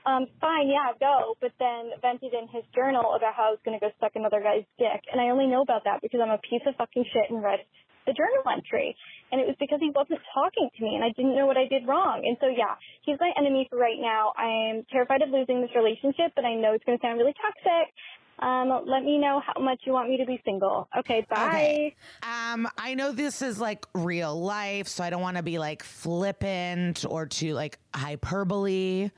[0.09, 3.77] um, fine, yeah, go, but then vented in his journal about how I was going
[3.77, 5.03] to go suck another guy's dick.
[5.11, 7.61] And I only know about that because I'm a piece of fucking shit and read
[8.07, 8.95] the journal entry.
[9.31, 11.67] And it was because he wasn't talking to me and I didn't know what I
[11.67, 12.23] did wrong.
[12.25, 14.31] And so, yeah, he's my enemy for right now.
[14.39, 17.93] I'm terrified of losing this relationship, but I know it's going to sound really toxic.
[18.39, 20.87] Um, let me know how much you want me to be single.
[20.97, 21.47] Okay, bye.
[21.47, 21.95] Okay.
[22.21, 25.81] Um, I know this is like real life, so I don't want to be like
[25.81, 29.09] flippant or too like hyperbole,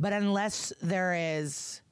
[0.00, 1.82] but unless there is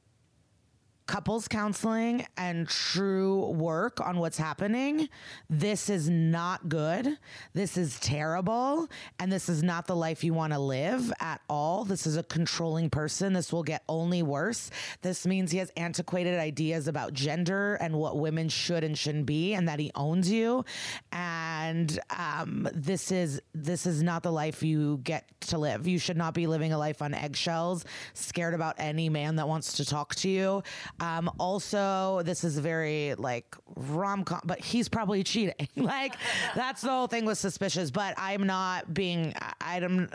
[1.06, 5.08] couples counseling and true work on what's happening,
[5.50, 7.18] this is not good.
[7.52, 8.88] This is terrible.
[9.18, 11.84] And this is not the life you want to live at all.
[11.84, 13.32] This is a controlling person.
[13.32, 14.70] This will get only worse.
[15.02, 19.54] This means he has antiquated ideas about gender and what women should and shouldn't be,
[19.54, 20.64] and that he owns you.
[21.12, 25.86] And um, this is this is not the life you get to live.
[25.86, 27.84] You should not be living a life on eggshells,
[28.14, 30.62] scared about any man that wants to talk to you.
[31.02, 35.68] Um, also, this is very like rom com, but he's probably cheating.
[35.76, 36.14] like
[36.54, 37.90] that's the whole thing with suspicious.
[37.90, 39.34] But I'm not being.
[39.60, 40.08] I- I'm.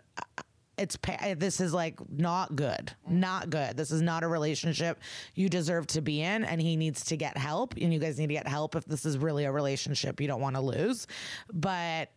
[0.78, 0.96] It's
[1.38, 3.76] this is like not good, not good.
[3.76, 5.00] This is not a relationship
[5.34, 7.74] you deserve to be in, and he needs to get help.
[7.82, 10.40] And you guys need to get help if this is really a relationship you don't
[10.40, 11.08] want to lose.
[11.52, 12.12] But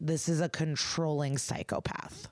[0.00, 2.28] this is a controlling psychopath.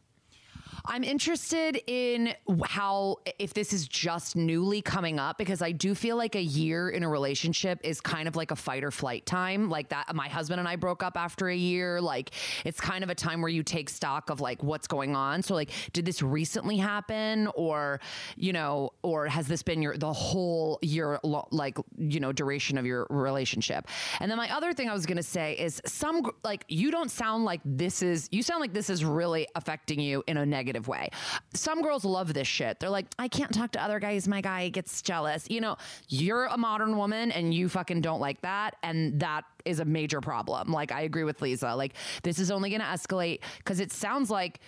[0.84, 2.34] I'm interested in
[2.64, 6.90] how if this is just newly coming up because I do feel like a year
[6.90, 9.68] in a relationship is kind of like a fight or flight time.
[9.68, 12.00] Like that my husband and I broke up after a year.
[12.00, 12.32] Like
[12.64, 15.42] it's kind of a time where you take stock of like what's going on.
[15.42, 18.00] So like did this recently happen or
[18.36, 21.18] you know or has this been your the whole year
[21.50, 23.88] like you know duration of your relationship?
[24.20, 27.10] And then my other thing I was going to say is some like you don't
[27.10, 30.65] sound like this is you sound like this is really affecting you in a negative
[30.88, 31.10] way.
[31.54, 32.80] Some girls love this shit.
[32.80, 34.26] They're like, I can't talk to other guys.
[34.26, 35.46] My guy gets jealous.
[35.48, 35.76] You know,
[36.08, 38.76] you're a modern woman and you fucking don't like that.
[38.82, 40.72] And that is a major problem.
[40.72, 41.74] Like, I agree with Liza.
[41.74, 44.60] Like, this is only going to escalate because it sounds like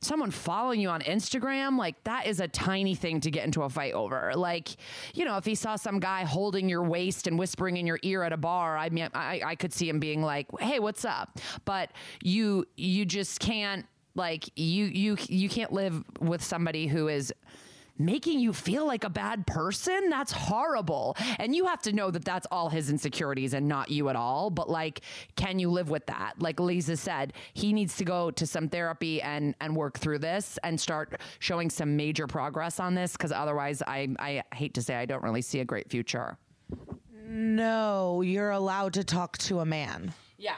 [0.00, 3.68] someone following you on Instagram, like that is a tiny thing to get into a
[3.68, 4.32] fight over.
[4.34, 4.76] Like,
[5.14, 8.22] you know, if he saw some guy holding your waist and whispering in your ear
[8.22, 11.38] at a bar, I mean, I, I could see him being like, "Hey, what's up?"
[11.64, 11.90] But
[12.22, 13.86] you, you just can't
[14.16, 17.32] like you, you, you can't live with somebody who is
[17.98, 21.16] making you feel like a bad person, that's horrible.
[21.38, 24.50] And you have to know that that's all his insecurities and not you at all.
[24.50, 25.00] But like,
[25.36, 26.34] can you live with that?
[26.38, 30.58] Like Liza said, he needs to go to some therapy and and work through this
[30.62, 34.96] and start showing some major progress on this because otherwise, I I hate to say
[34.96, 36.36] I don't really see a great future.
[37.28, 40.12] No, you're allowed to talk to a man.
[40.38, 40.56] Yeah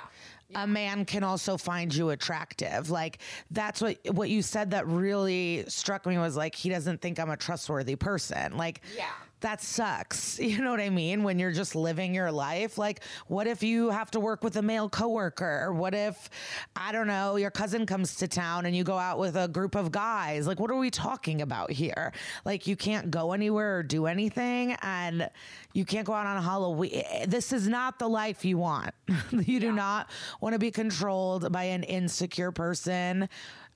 [0.55, 2.91] a man can also find you attractive.
[2.91, 3.19] Like
[3.51, 7.31] that's what what you said that really struck me was like he doesn't think I'm
[7.31, 8.57] a trustworthy person.
[8.57, 10.39] Like yeah that sucks.
[10.49, 11.25] You know what I mean?
[11.25, 12.79] When you're just living your life.
[12.79, 15.67] Like, what if you have to work with a male coworker?
[15.67, 16.31] Or what if,
[16.75, 19.75] I don't know, your cousin comes to town and you go out with a group
[19.75, 20.47] of guys?
[20.47, 22.13] Like, what are we talking about here?
[22.47, 25.29] Like, you can't go anywhere or do anything, and
[25.75, 27.05] you can't go out on a Halloween.
[27.27, 28.95] This is not the life you want.
[29.31, 29.73] you do yeah.
[29.73, 33.29] not want to be controlled by an insecure person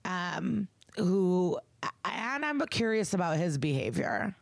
[0.06, 1.58] um, who,
[2.04, 4.34] and I'm curious about his behavior.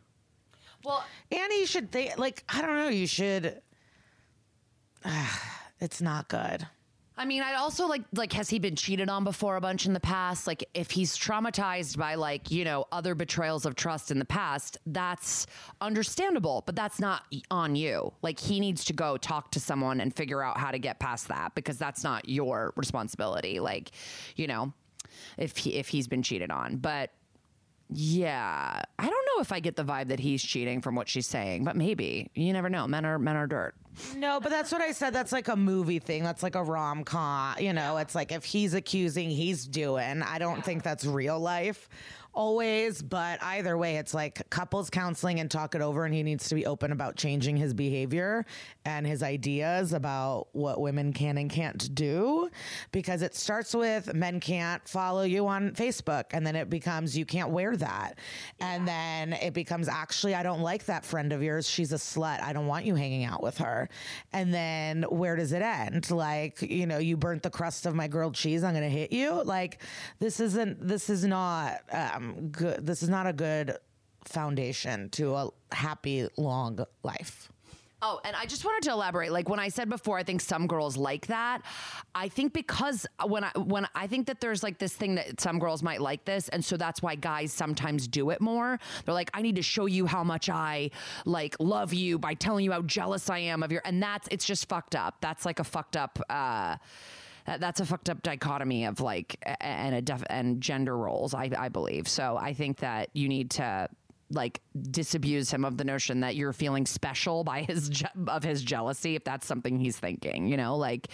[0.83, 2.89] Well, you should think like I don't know.
[2.89, 3.61] You should.
[5.83, 6.67] It's not good.
[7.17, 9.93] I mean, I'd also like like has he been cheated on before a bunch in
[9.93, 10.47] the past?
[10.47, 14.77] Like if he's traumatized by like, you know, other betrayals of trust in the past,
[14.85, 15.45] that's
[15.81, 18.13] understandable, but that's not on you.
[18.21, 21.27] Like he needs to go talk to someone and figure out how to get past
[21.27, 23.59] that because that's not your responsibility.
[23.59, 23.91] Like,
[24.35, 24.73] you know,
[25.37, 26.77] if he if he's been cheated on.
[26.77, 27.11] But
[27.93, 31.27] yeah, I don't know if I get the vibe that he's cheating from what she's
[31.27, 32.31] saying, but maybe.
[32.33, 32.87] You never know.
[32.87, 33.75] Men are men are dirt.
[34.15, 35.13] No, but that's what I said.
[35.13, 36.23] That's like a movie thing.
[36.23, 37.57] That's like a rom com.
[37.59, 40.21] You know, it's like if he's accusing, he's doing.
[40.21, 41.89] I don't think that's real life
[42.33, 46.05] always, but either way, it's like couples counseling and talk it over.
[46.05, 48.45] And he needs to be open about changing his behavior
[48.85, 52.49] and his ideas about what women can and can't do
[52.91, 56.25] because it starts with men can't follow you on Facebook.
[56.31, 58.17] And then it becomes you can't wear that.
[58.59, 58.73] Yeah.
[58.73, 61.67] And then it becomes actually, I don't like that friend of yours.
[61.67, 62.41] She's a slut.
[62.41, 63.89] I don't want you hanging out with her.
[64.31, 66.09] And then where does it end?
[66.11, 68.63] Like, you know, you burnt the crust of my grilled cheese.
[68.63, 69.43] I'm going to hit you.
[69.43, 69.81] Like,
[70.19, 72.85] this isn't, this is not, um, um, good.
[72.85, 73.77] This is not a good
[74.25, 77.49] foundation to a happy long life.
[78.03, 79.31] Oh, and I just wanted to elaborate.
[79.31, 81.61] Like when I said before, I think some girls like that.
[82.15, 85.59] I think because when I when I think that there's like this thing that some
[85.59, 88.79] girls might like this, and so that's why guys sometimes do it more.
[89.05, 90.89] They're like, I need to show you how much I
[91.25, 94.45] like love you by telling you how jealous I am of your, and that's it's
[94.45, 95.17] just fucked up.
[95.21, 96.19] That's like a fucked up.
[96.27, 96.77] uh
[97.45, 101.33] that's a fucked up dichotomy of like and a def- and gender roles.
[101.33, 102.37] I, I believe so.
[102.37, 103.89] I think that you need to
[104.33, 108.63] like disabuse him of the notion that you're feeling special by his je- of his
[108.63, 111.09] jealousy if that's something he's thinking you know like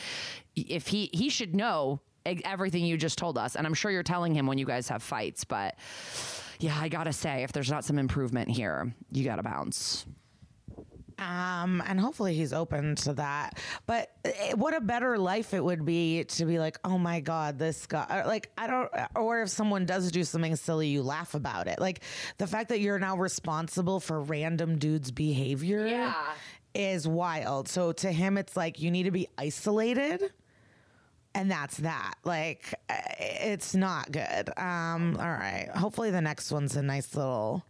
[0.55, 1.99] if he he should know
[2.45, 5.01] everything you just told us and i'm sure you're telling him when you guys have
[5.01, 5.75] fights but
[6.59, 10.05] yeah i gotta say if there's not some improvement here you gotta bounce
[11.19, 13.57] um, and hopefully he's open to that.
[13.85, 17.19] But it, eh, what a better life it would be to be like, oh my
[17.19, 21.33] God, this guy, like, I don't, or if someone does do something silly, you laugh
[21.33, 21.79] about it.
[21.79, 22.01] Like
[22.37, 26.13] the fact that you're now responsible for random dudes' behavior yeah.
[26.75, 27.67] is wild.
[27.67, 30.31] So to him, it's like you need to be isolated
[31.33, 32.15] and that's that.
[32.23, 34.49] Like, eh, it's not good.
[34.57, 35.69] Um, all right.
[35.75, 37.63] Hopefully, the next one's a nice little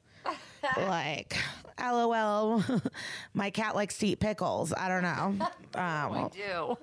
[0.78, 1.36] like,
[1.80, 2.64] LOL,
[3.34, 4.74] my cat likes to eat pickles.
[4.74, 5.48] I don't know.
[5.76, 6.76] Um, I do.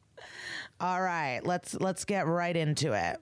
[0.80, 3.18] all right, let's let's get right into it.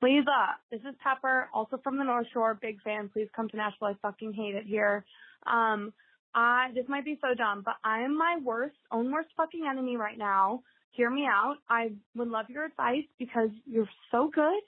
[0.00, 0.30] Liza,
[0.70, 2.56] this is Pepper, also from the North Shore.
[2.62, 3.10] Big fan.
[3.12, 3.88] Please come to Nashville.
[3.88, 5.04] I fucking hate it here.
[5.44, 5.92] Um,
[6.36, 9.96] I this might be so dumb, but I am my worst, own worst fucking enemy
[9.96, 10.62] right now.
[10.92, 11.56] Hear me out.
[11.68, 14.60] I would love your advice because you're so good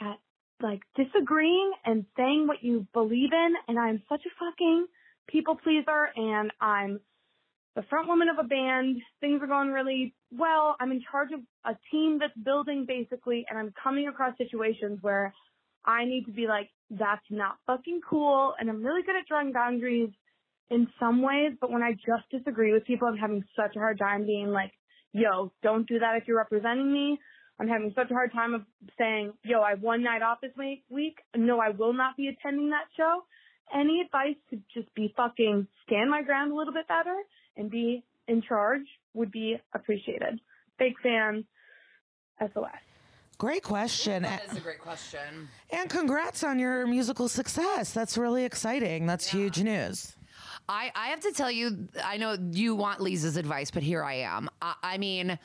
[0.00, 0.16] at
[0.60, 3.54] like disagreeing and saying what you believe in.
[3.68, 4.86] And I'm such a fucking
[5.28, 7.00] people pleaser and I'm
[7.74, 8.96] the front woman of a band.
[9.20, 10.76] Things are going really well.
[10.80, 15.34] I'm in charge of a team that's building basically and I'm coming across situations where
[15.84, 18.54] I need to be like, that's not fucking cool.
[18.58, 20.10] And I'm really good at drawing boundaries
[20.70, 23.98] in some ways, but when I just disagree with people, I'm having such a hard
[23.98, 24.72] time being like,
[25.12, 27.18] yo, don't do that if you're representing me.
[27.58, 28.62] I'm having such a hard time of
[28.98, 30.84] saying, yo, I have one night off this week.
[30.90, 31.18] week.
[31.34, 33.22] No, I will not be attending that show.
[33.74, 37.16] Any advice to just be fucking stand my ground a little bit better
[37.56, 38.82] and be in charge
[39.14, 40.40] would be appreciated.
[40.78, 41.44] Big fan.
[42.40, 42.66] SOS.
[43.38, 44.22] Great question.
[44.22, 45.48] That is a great question.
[45.70, 47.92] And congrats on your musical success.
[47.92, 49.06] That's really exciting.
[49.06, 50.16] That's huge news.
[50.68, 54.14] I, I have to tell you, I know you want Liza's advice, but here I
[54.14, 54.48] am.
[54.60, 55.38] I, I mean,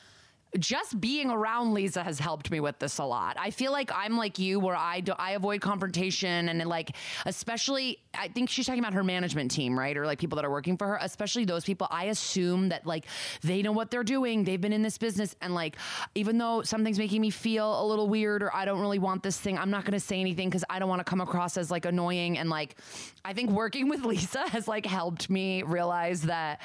[0.58, 3.36] just being around Liza has helped me with this a lot.
[3.38, 6.94] I feel like I'm like you, where I do, I avoid confrontation and like,
[7.24, 10.50] especially, I think she's talking about her management team, right, or like people that are
[10.50, 10.98] working for her.
[11.00, 13.06] Especially those people, I assume that like
[13.42, 14.44] they know what they're doing.
[14.44, 15.76] They've been in this business, and like,
[16.14, 19.38] even though something's making me feel a little weird or I don't really want this
[19.38, 21.70] thing, I'm not going to say anything because I don't want to come across as
[21.70, 22.36] like annoying.
[22.36, 22.76] And like,
[23.24, 26.60] I think working with Liza has like helped me realize that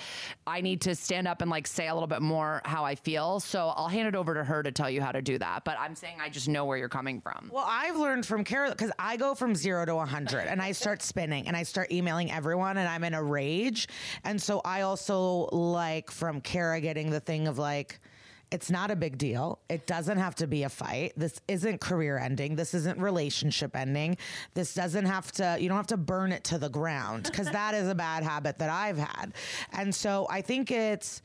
[0.46, 3.40] I need to stand up and like say a little bit more how I feel.
[3.40, 5.64] So I'll hand it over to her to tell you how to do that.
[5.64, 7.50] But I'm saying I just know where you're coming from.
[7.54, 11.02] Well, I've learned from Kara because I go from zero to 100 and I start
[11.02, 13.88] spinning and I start emailing everyone and I'm in a rage.
[14.24, 18.00] And so I also like from Kara getting the thing of like,
[18.50, 19.60] it's not a big deal.
[19.70, 21.12] It doesn't have to be a fight.
[21.18, 22.56] This isn't career ending.
[22.56, 24.18] This isn't relationship ending.
[24.54, 27.74] This doesn't have to, you don't have to burn it to the ground because that
[27.74, 29.34] is a bad habit that I've had.
[29.74, 31.22] And so I think it's,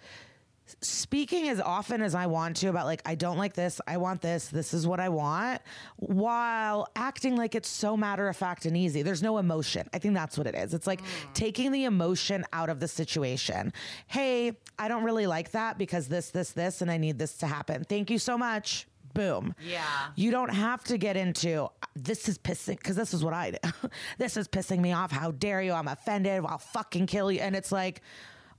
[0.81, 4.21] speaking as often as I want to about like I don't like this, I want
[4.21, 5.61] this, this is what I want,
[5.97, 9.03] while acting like it's so matter of fact and easy.
[9.03, 9.89] There's no emotion.
[9.93, 10.75] I think that's what it is.
[10.75, 11.35] It's like mm.
[11.35, 13.73] taking the emotion out of the situation.
[14.07, 17.47] Hey, I don't really like that because this, this, this, and I need this to
[17.47, 17.85] happen.
[17.85, 18.87] Thank you so much.
[19.15, 19.55] Boom.
[19.61, 19.85] Yeah.
[20.17, 23.89] You don't have to get into this is pissing because this is what I do.
[24.19, 25.11] this is pissing me off.
[25.11, 25.73] How dare you?
[25.73, 26.45] I'm offended.
[26.47, 27.41] I'll fucking kill you.
[27.41, 28.01] And it's like,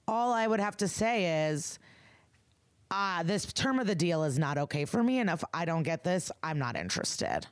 [0.07, 1.79] all I would have to say is,
[2.93, 5.19] ah, this term of the deal is not okay for me.
[5.19, 7.47] And if I don't get this, I'm not interested.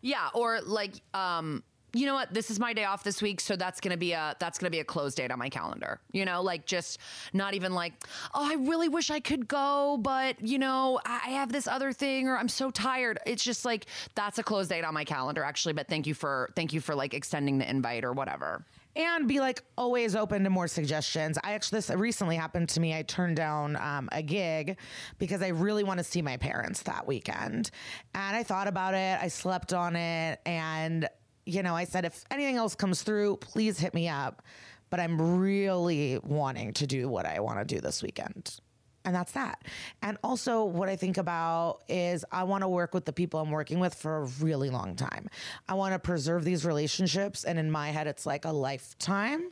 [0.00, 1.62] Yeah, or like, um,
[1.92, 2.32] you know what?
[2.32, 4.80] This is my day off this week, so that's gonna be a that's gonna be
[4.80, 6.00] a close date on my calendar.
[6.10, 6.98] You know, like just
[7.34, 7.92] not even like,
[8.34, 12.28] oh, I really wish I could go, but you know, I have this other thing,
[12.28, 13.18] or I'm so tired.
[13.26, 15.74] It's just like that's a close date on my calendar, actually.
[15.74, 18.64] But thank you for thank you for like extending the invite or whatever.
[18.94, 21.38] And be like always open to more suggestions.
[21.42, 22.94] I actually this recently happened to me.
[22.94, 24.78] I turned down um, a gig
[25.18, 27.70] because I really want to see my parents that weekend,
[28.14, 29.18] and I thought about it.
[29.20, 31.08] I slept on it, and
[31.46, 34.42] you know, I said if anything else comes through, please hit me up.
[34.90, 38.60] But I'm really wanting to do what I want to do this weekend.
[39.04, 39.62] And that's that.
[40.00, 43.50] And also, what I think about is I want to work with the people I'm
[43.50, 45.28] working with for a really long time.
[45.68, 47.44] I want to preserve these relationships.
[47.44, 49.50] And in my head, it's like a lifetime.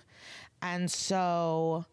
[0.63, 1.85] And so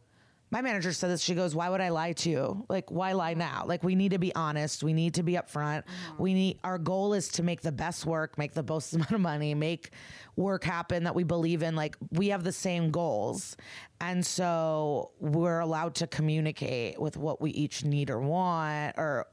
[0.49, 1.21] my manager said this.
[1.21, 2.65] She goes, Why would I lie to you?
[2.69, 3.63] Like, why lie now?
[3.65, 4.81] Like, we need to be honest.
[4.81, 5.83] We need to be upfront.
[5.83, 6.23] Mm-hmm.
[6.23, 9.19] We need, our goal is to make the best work, make the most amount of
[9.19, 9.91] money, make
[10.37, 11.75] work happen that we believe in.
[11.75, 13.57] Like, we have the same goals.
[13.99, 19.25] And so we're allowed to communicate with what we each need or want or,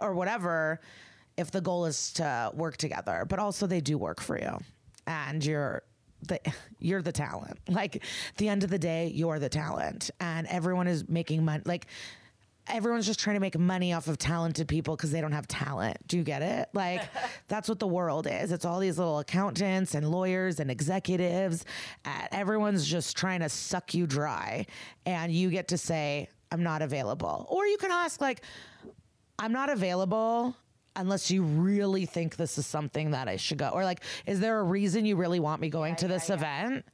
[0.00, 0.80] or whatever
[1.38, 3.24] if the goal is to work together.
[3.26, 4.58] But also, they do work for you.
[5.06, 5.82] And you're,
[6.26, 6.40] the
[6.78, 7.58] you're the talent.
[7.68, 11.62] Like at the end of the day, you're the talent, and everyone is making money.
[11.64, 11.86] Like
[12.68, 15.96] everyone's just trying to make money off of talented people because they don't have talent.
[16.08, 16.68] Do you get it?
[16.72, 17.02] Like
[17.48, 18.52] that's what the world is.
[18.52, 21.64] It's all these little accountants and lawyers and executives.
[22.04, 24.66] And everyone's just trying to suck you dry,
[25.04, 28.42] and you get to say, "I'm not available," or you can ask like.
[29.38, 30.56] I'm not available
[30.96, 33.68] unless you really think this is something that I should go.
[33.68, 36.84] Or like, is there a reason you really want me going to this event?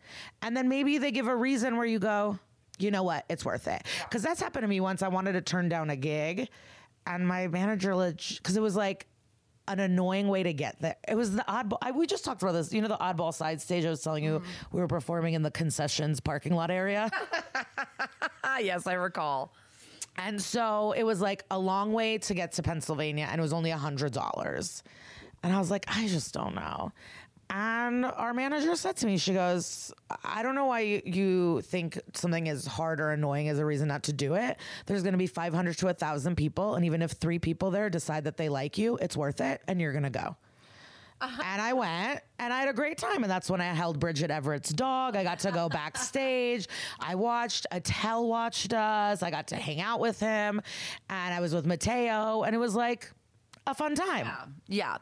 [0.43, 2.39] And then maybe they give a reason where you go,
[2.79, 3.83] you know what, it's worth it.
[4.05, 5.03] Because that's happened to me once.
[5.03, 6.49] I wanted to turn down a gig,
[7.07, 9.07] and my manager, because it was like,
[9.69, 10.97] an annoying way to get there.
[11.07, 11.79] It was the oddball.
[11.81, 12.73] I, we just talked about this.
[12.73, 13.85] You know, the oddball side stage.
[13.85, 14.77] I was telling you mm-hmm.
[14.77, 17.09] we were performing in the concessions parking lot area.
[18.61, 19.55] Yes, I recall.
[20.17, 23.53] And so it was like a long way to get to Pennsylvania and it was
[23.53, 24.83] only a hundred dollars.
[25.43, 26.93] And I was like, I just don't know.
[27.55, 29.93] And our manager said to me, she goes,
[30.25, 33.89] I don't know why you, you think something is hard or annoying as a reason
[33.89, 34.59] not to do it.
[34.87, 36.77] There's going to be 500 to 1,000 people.
[36.77, 39.81] And even if three people there decide that they like you, it's worth it and
[39.81, 40.37] you're going to go.
[41.23, 41.43] Uh-huh.
[41.47, 43.23] and I went and I had a great time.
[43.23, 45.15] And that's when I held Bridget Everett's dog.
[45.15, 46.67] I got to go backstage.
[47.01, 49.23] I watched, Attell watched us.
[49.23, 50.61] I got to hang out with him.
[51.09, 52.43] And I was with Mateo.
[52.43, 53.13] And it was like,
[53.67, 54.27] a fun time.
[54.67, 54.97] Yeah.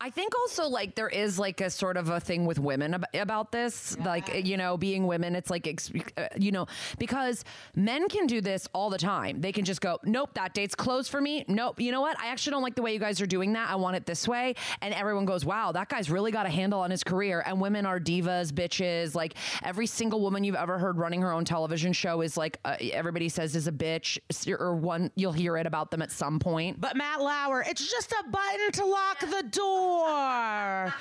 [0.00, 3.06] I think also like there is like a sort of a thing with women ab-
[3.14, 3.98] about this.
[3.98, 6.66] Like, you know, being women, it's like, ex- uh, you know,
[6.98, 7.44] because
[7.74, 9.40] men can do this all the time.
[9.40, 11.44] They can just go, nope, that date's closed for me.
[11.48, 11.80] Nope.
[11.80, 12.18] You know what?
[12.20, 13.68] I actually don't like the way you guys are doing that.
[13.68, 14.54] I want it this way.
[14.82, 17.42] And everyone goes, wow, that guy's really got a handle on his career.
[17.44, 19.16] And women are divas, bitches.
[19.16, 19.34] Like
[19.64, 23.28] every single woman you've ever heard running her own television show is like, uh, everybody
[23.28, 24.18] says is a bitch
[24.60, 26.80] or one, you'll hear it about them at some point.
[26.80, 30.94] But Matt Lauer, it's just a button to lock the door.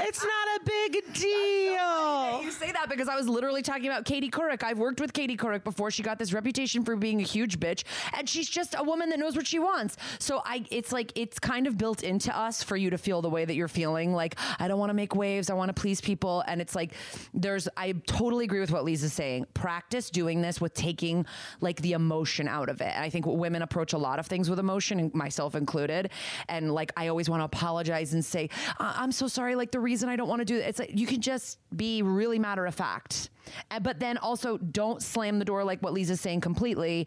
[0.00, 2.42] it's not a big deal.
[2.42, 4.62] You say that because I was literally talking about Katie Couric.
[4.62, 5.90] I've worked with Katie Couric before.
[5.90, 7.84] She got this reputation for being a huge bitch,
[8.16, 9.96] and she's just a woman that knows what she wants.
[10.18, 13.30] So I, it's like it's kind of built into us for you to feel the
[13.30, 14.12] way that you're feeling.
[14.12, 15.50] Like I don't want to make waves.
[15.50, 16.94] I want to please people, and it's like
[17.32, 17.68] there's.
[17.76, 19.46] I totally agree with what Liza's saying.
[19.54, 21.26] Practice doing this with taking
[21.60, 22.96] like the emotion out of it.
[22.96, 26.10] I think women approach a lot of things with emotion, myself included,
[26.48, 29.54] and like I always want to apologize and say "I- I'm so sorry.
[29.54, 32.02] Like the reason I don't want to do it, it's like you can just be
[32.02, 33.30] really matter of fact,
[33.70, 37.06] Uh, but then also don't slam the door like what Liza's saying completely.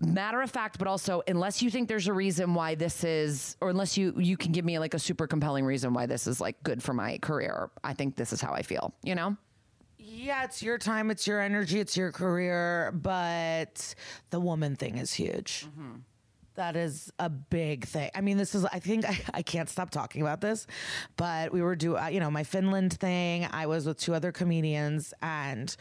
[0.00, 3.70] Matter of fact, but also unless you think there's a reason why this is, or
[3.70, 6.62] unless you you can give me like a super compelling reason why this is like
[6.62, 8.94] good for my career, I think this is how I feel.
[9.02, 9.36] You know.
[9.98, 13.94] Yeah, it's your time, it's your energy, it's your career, but
[14.30, 15.66] the woman thing is huge.
[16.56, 18.10] That is a big thing.
[18.14, 20.66] I mean, this is, I think, I, I can't stop talking about this,
[21.16, 23.46] but we were doing, uh, you know, my Finland thing.
[23.50, 25.74] I was with two other comedians and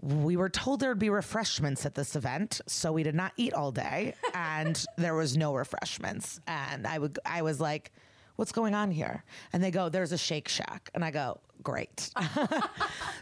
[0.00, 2.60] we were told there would be refreshments at this event.
[2.66, 6.40] So we did not eat all day and there was no refreshments.
[6.46, 7.92] And I would, I was like,
[8.36, 9.24] what's going on here?
[9.52, 10.90] And they go, there's a Shake Shack.
[10.94, 12.10] And I go, great.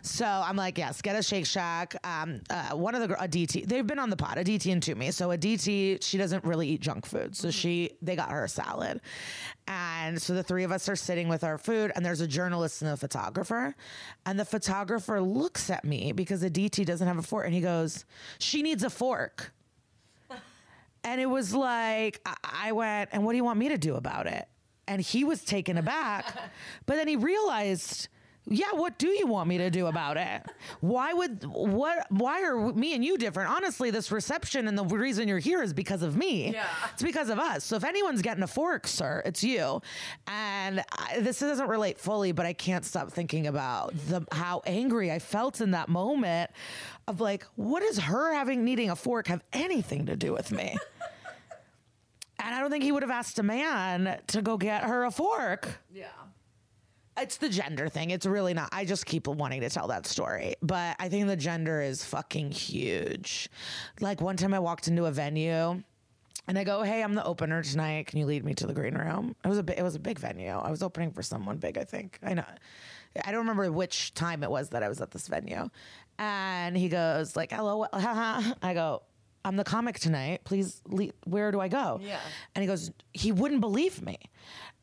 [0.04, 1.94] So I'm like, yes, get a Shake Shack.
[2.04, 5.12] Um, uh, one of the gr- Aditi, they've been on the pod, DT and Toomey.
[5.12, 8.48] So a DT, she doesn't really eat junk food, so she they got her a
[8.48, 9.00] salad,
[9.68, 12.82] and so the three of us are sitting with our food, and there's a journalist
[12.82, 13.76] and a photographer,
[14.26, 17.60] and the photographer looks at me because a DT doesn't have a fork, and he
[17.60, 18.04] goes,
[18.40, 19.52] she needs a fork.
[21.04, 24.28] And it was like, I went, and what do you want me to do about
[24.28, 24.46] it?
[24.93, 26.34] And he was taken aback.
[26.86, 28.09] but then he realized,
[28.47, 30.43] yeah, what do you want me to do about it?
[30.80, 33.51] Why would, what, why are me and you different?
[33.51, 36.53] Honestly, this reception and the reason you're here is because of me.
[36.53, 36.66] Yeah.
[36.93, 37.64] It's because of us.
[37.64, 39.80] So if anyone's getting a fork, sir, it's you.
[40.26, 45.11] And I, this doesn't relate fully, but I can't stop thinking about the, how angry
[45.11, 46.51] I felt in that moment
[47.07, 50.76] of like, what does her having needing a fork have anything to do with me?
[52.45, 55.11] And I don't think he would have asked a man to go get her a
[55.11, 55.80] fork.
[55.93, 56.07] Yeah.
[57.16, 58.11] It's the gender thing.
[58.11, 58.70] It's really not.
[58.72, 60.55] I just keep wanting to tell that story.
[60.62, 63.51] But I think the gender is fucking huge.
[64.01, 65.82] Like one time I walked into a venue
[66.49, 68.07] and I go, "Hey, I'm the opener tonight.
[68.07, 70.18] Can you lead me to the green room?" It was a it was a big
[70.18, 70.51] venue.
[70.51, 72.18] I was opening for someone big, I think.
[72.22, 72.45] I know.
[73.24, 75.68] I don't remember which time it was that I was at this venue.
[76.18, 79.03] And he goes like, "Hello." haha." I go,
[79.45, 80.43] I'm the comic tonight.
[80.45, 80.80] Please,
[81.24, 82.01] where do I go?
[82.03, 82.20] Yeah.
[82.55, 84.18] And he goes, he wouldn't believe me.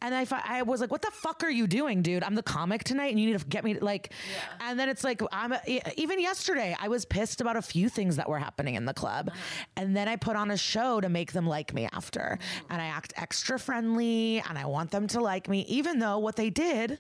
[0.01, 2.24] And I, I was like, what the fuck are you doing, dude?
[2.24, 4.14] I'm the comic tonight and you need to get me to, like,
[4.62, 5.53] and then it's like, I'm,
[5.97, 9.28] even yesterday, I was pissed about a few things that were happening in the club.
[9.30, 9.66] Uh-huh.
[9.76, 12.39] And then I put on a show to make them like me after.
[12.39, 12.74] Mm-hmm.
[12.74, 16.38] And I act extra friendly and I want them to like me, even though what
[16.38, 16.99] they did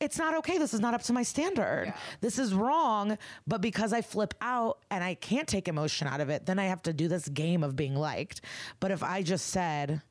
[0.00, 0.58] it's not okay.
[0.58, 1.92] This is not up to my standard.
[2.20, 3.16] This is wrong.
[3.46, 6.64] But because I flip out and I can't take emotion out of it, then I
[6.66, 8.40] have to do this game of being liked.
[8.80, 10.02] But if I just said,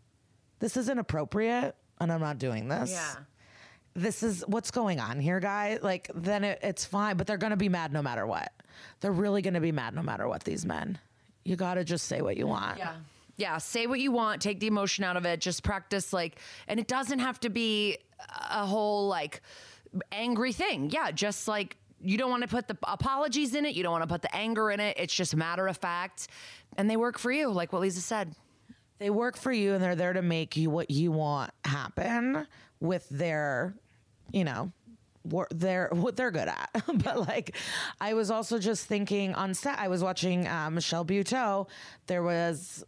[0.59, 2.91] this isn't appropriate and I'm not doing this.
[2.91, 3.15] Yeah.
[3.95, 5.77] This is what's going on here, guy.
[5.81, 8.51] Like, then it, it's fine, but they're going to be mad no matter what.
[9.01, 10.97] They're really going to be mad no matter what, these men.
[11.45, 12.79] You got to just say what you want.
[12.79, 12.93] Yeah.
[13.35, 16.79] Yeah, say what you want, take the emotion out of it, just practice like and
[16.79, 17.97] it doesn't have to be
[18.51, 19.41] a whole like
[20.11, 20.89] angry thing.
[20.89, 24.03] Yeah, just like you don't want to put the apologies in it, you don't want
[24.03, 24.97] to put the anger in it.
[24.99, 26.27] It's just matter of fact
[26.77, 28.35] and they work for you like what Liza said.
[28.99, 32.47] They work for you and they're there to make you what you want happen
[32.79, 33.75] with their,
[34.31, 34.71] you know,
[35.23, 36.69] wor- their what they're good at.
[37.03, 37.55] but like,
[37.99, 39.79] I was also just thinking on set.
[39.79, 41.67] I was watching uh, Michelle Buteau.
[42.07, 42.83] There was.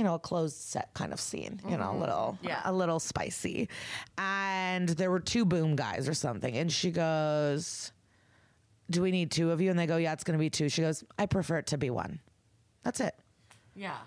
[0.00, 1.60] You know, a closed set kind of scene.
[1.68, 2.00] You know, a mm-hmm.
[2.00, 2.62] little, Yeah.
[2.64, 3.68] a little spicy,
[4.16, 6.56] and there were two boom guys or something.
[6.56, 7.92] And she goes,
[8.88, 10.70] "Do we need two of you?" And they go, "Yeah, it's going to be two.
[10.70, 12.18] She goes, "I prefer it to be one.
[12.82, 13.14] That's it."
[13.76, 13.98] Yeah.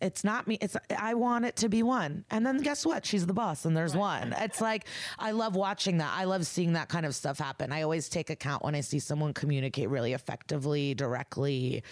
[0.00, 0.58] It's not me.
[0.60, 2.24] It's I want it to be one.
[2.30, 3.04] And then guess what?
[3.04, 4.34] She's the boss and there's one.
[4.38, 4.86] It's like
[5.18, 6.12] I love watching that.
[6.16, 7.72] I love seeing that kind of stuff happen.
[7.72, 11.82] I always take account when I see someone communicate really effectively, directly,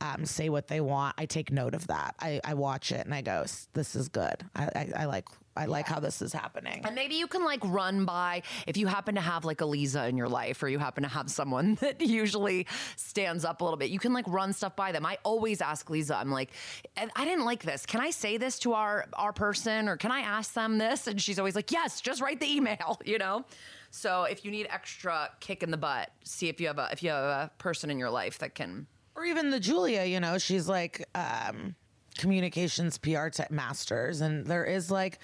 [0.00, 1.14] um, say what they want.
[1.18, 2.14] I take note of that.
[2.20, 3.44] I, I watch it and I go,
[3.74, 4.44] this is good.
[4.54, 6.82] I, I, I like I like how this is happening.
[6.84, 10.06] And maybe you can like run by if you happen to have like a Liza
[10.06, 13.76] in your life or you happen to have someone that usually stands up a little
[13.76, 15.04] bit, you can like run stuff by them.
[15.04, 16.50] I always ask Liza, I'm like,
[16.96, 17.84] "I- I didn't like this.
[17.86, 21.06] Can I say this to our our person or can I ask them this?
[21.08, 23.44] And she's always like, yes, just write the email, you know?
[23.90, 27.02] So if you need extra kick in the butt, see if you have a if
[27.02, 28.86] you have a person in your life that can
[29.16, 31.74] or even the Julia, you know, she's like um,
[32.18, 35.18] communications PR tech masters, and there is like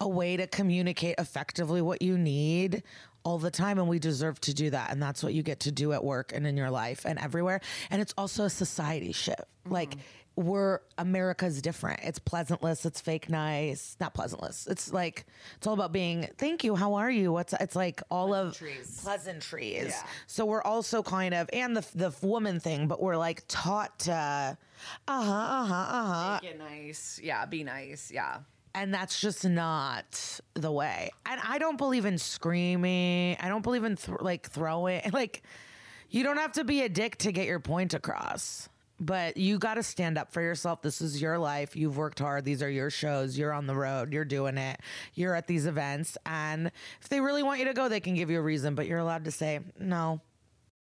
[0.00, 2.82] a way to communicate effectively what you need
[3.24, 5.70] all the time, and we deserve to do that, and that's what you get to
[5.70, 7.60] do at work and in your life and everywhere.
[7.90, 9.90] And it's also a society shift, like.
[9.90, 10.00] Mm-hmm.
[10.38, 11.98] We're America's different.
[12.04, 12.86] It's pleasantless.
[12.86, 13.96] It's fake nice.
[14.00, 14.68] Not pleasantless.
[14.70, 15.26] It's like
[15.56, 16.28] it's all about being.
[16.38, 16.76] Thank you.
[16.76, 17.32] How are you?
[17.32, 18.56] What's it's like all of
[19.02, 19.88] pleasantries.
[19.88, 20.02] Yeah.
[20.28, 24.12] So we're also kind of and the the woman thing, but we're like taught to,
[24.12, 24.54] uh
[25.08, 27.18] huh, uh huh, uh huh, get nice.
[27.22, 28.10] Yeah, be nice.
[28.12, 28.38] Yeah.
[28.74, 31.10] and that's just not the way.
[31.26, 33.36] And I don't believe in screaming.
[33.40, 35.02] I don't believe in th- like throwing.
[35.12, 35.42] Like
[36.10, 38.68] you don't have to be a dick to get your point across.
[39.00, 40.82] But you got to stand up for yourself.
[40.82, 41.76] This is your life.
[41.76, 42.44] You've worked hard.
[42.44, 43.38] These are your shows.
[43.38, 44.12] You're on the road.
[44.12, 44.80] You're doing it.
[45.14, 46.18] You're at these events.
[46.26, 48.86] And if they really want you to go, they can give you a reason, but
[48.86, 50.20] you're allowed to say, no,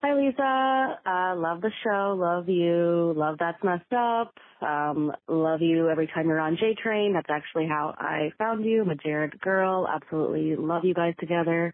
[0.04, 0.98] Hi, Liza.
[1.06, 2.16] Uh, love the show.
[2.18, 3.14] Love you.
[3.16, 4.34] Love That's Messed Up.
[4.60, 7.12] Um, love you every time you're on J Train.
[7.12, 8.82] That's actually how I found you.
[8.82, 9.86] I'm a Jared girl.
[9.86, 11.72] Absolutely love you guys together.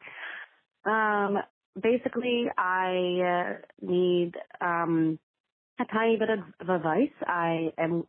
[0.85, 1.39] Um,
[1.81, 5.19] basically, I uh, need um,
[5.81, 7.11] a tiny bit of, advice.
[7.27, 8.05] I am.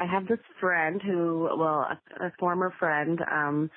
[0.00, 3.20] I have this friend who, well, a, a former friend.
[3.30, 3.70] Um,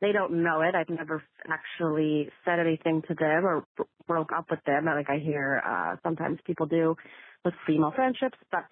[0.00, 0.74] they don't know it.
[0.74, 3.64] I've never actually said anything to them or
[4.08, 4.86] broke up with them.
[4.86, 6.96] Like I hear uh, sometimes people do
[7.44, 8.64] with female friendships, but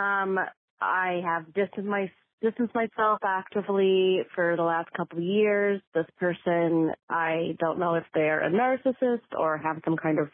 [0.00, 0.38] um,
[0.80, 2.10] I have distanced my
[2.42, 5.80] distanced myself actively for the last couple of years.
[5.94, 10.28] This person, I don't know if they're a narcissist or have some kind of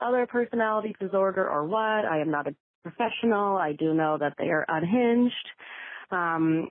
[0.00, 2.04] other personality disorder or what.
[2.06, 3.56] I am not a professional.
[3.56, 5.34] I do know that they are unhinged.
[6.10, 6.68] Um,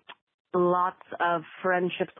[0.54, 2.14] lots of friendships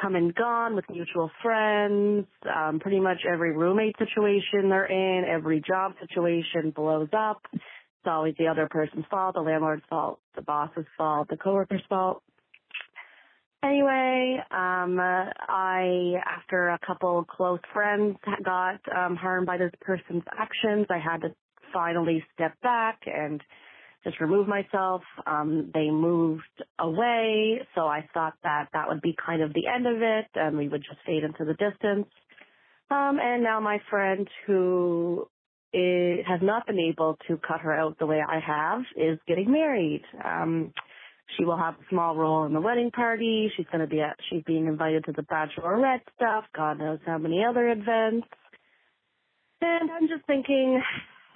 [0.00, 2.26] come and gone with mutual friends.
[2.54, 7.42] Um, pretty much every roommate situation they're in, every job situation blows up.
[7.52, 12.22] It's always the other person's fault, the landlord's fault, the boss's fault, the coworker's fault.
[13.62, 20.86] Anyway, um, I, after a couple close friends got um, harmed by this person's actions,
[20.88, 21.34] I had to
[21.72, 23.40] finally step back and
[24.04, 25.02] just remove myself.
[25.26, 26.42] Um, they moved
[26.78, 30.56] away, so I thought that that would be kind of the end of it, and
[30.56, 32.06] we would just fade into the distance.
[32.90, 35.28] Um, and now my friend who
[35.72, 40.02] has not been able to cut her out the way I have is getting married.
[40.24, 40.72] Um,
[41.36, 43.52] she will have a small role in the wedding party.
[43.56, 46.44] She's going to be at, she's being invited to the bachelorette stuff.
[46.56, 48.26] God knows how many other events.
[49.60, 50.82] And I'm just thinking,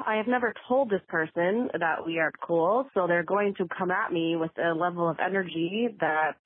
[0.05, 3.91] I have never told this person that we are cool, so they're going to come
[3.91, 6.37] at me with a level of energy that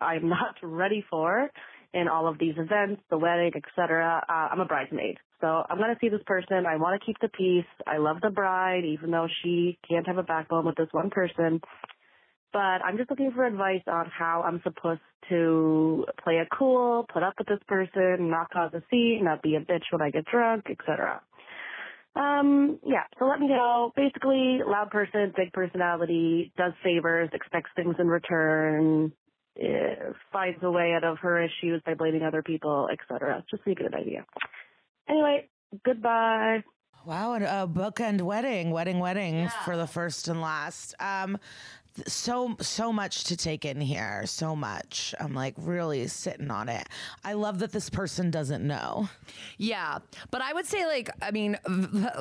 [0.00, 1.50] I'm not ready for
[1.94, 4.24] in all of these events, the wedding, etc.
[4.28, 6.64] Uh, I'm a bridesmaid, so I'm going to see this person.
[6.66, 7.66] I want to keep the peace.
[7.86, 11.60] I love the bride, even though she can't have a backbone with this one person.
[12.52, 17.22] But I'm just looking for advice on how I'm supposed to play it cool, put
[17.22, 20.26] up with this person, not cause a scene, not be a bitch when I get
[20.26, 21.22] drunk, etc.
[22.14, 23.92] Um, yeah, so let me know.
[23.96, 29.12] Basically, loud person, big personality, does favors, expects things in return,
[29.58, 29.94] eh,
[30.32, 33.42] finds a way out of her issues by blaming other people, etc.
[33.50, 34.26] Just so you get an idea.
[35.08, 35.48] Anyway,
[35.84, 36.62] goodbye.
[37.04, 40.94] Wow, and a bookend wedding, wedding, wedding for the first and last.
[41.00, 41.40] Um, th-
[42.06, 45.14] so so much to take in here, so much.
[45.20, 46.88] I'm like really sitting on it.
[47.22, 49.10] I love that this person doesn't know.
[49.58, 49.98] Yeah.
[50.30, 51.58] But I would say, like, I mean,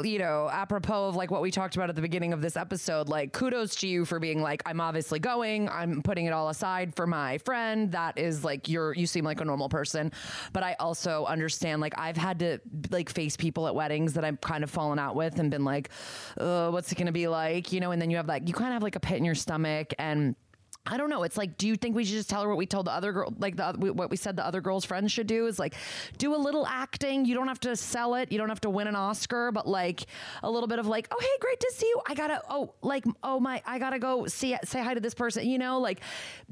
[0.03, 3.07] you know, apropos of like what we talked about at the beginning of this episode,
[3.07, 6.93] like, kudos to you for being like, I'm obviously going, I'm putting it all aside
[6.93, 7.91] for my friend.
[7.93, 10.11] That is like, you're, you seem like a normal person.
[10.51, 12.59] But I also understand, like, I've had to
[12.89, 15.91] like face people at weddings that I've kind of fallen out with and been like,
[16.35, 17.71] what's it to be like?
[17.71, 19.23] You know, and then you have like, you kind of have like a pit in
[19.23, 20.35] your stomach and,
[20.83, 21.21] I don't know.
[21.21, 23.11] It's like, do you think we should just tell her what we told the other
[23.11, 25.45] girl, like the what we said the other girl's friends should do?
[25.45, 25.75] Is like,
[26.17, 27.23] do a little acting.
[27.25, 28.31] You don't have to sell it.
[28.31, 30.05] You don't have to win an Oscar, but like
[30.41, 32.01] a little bit of like, oh hey, great to see you.
[32.07, 35.47] I gotta, oh like, oh my, I gotta go see say hi to this person.
[35.47, 36.01] You know, like,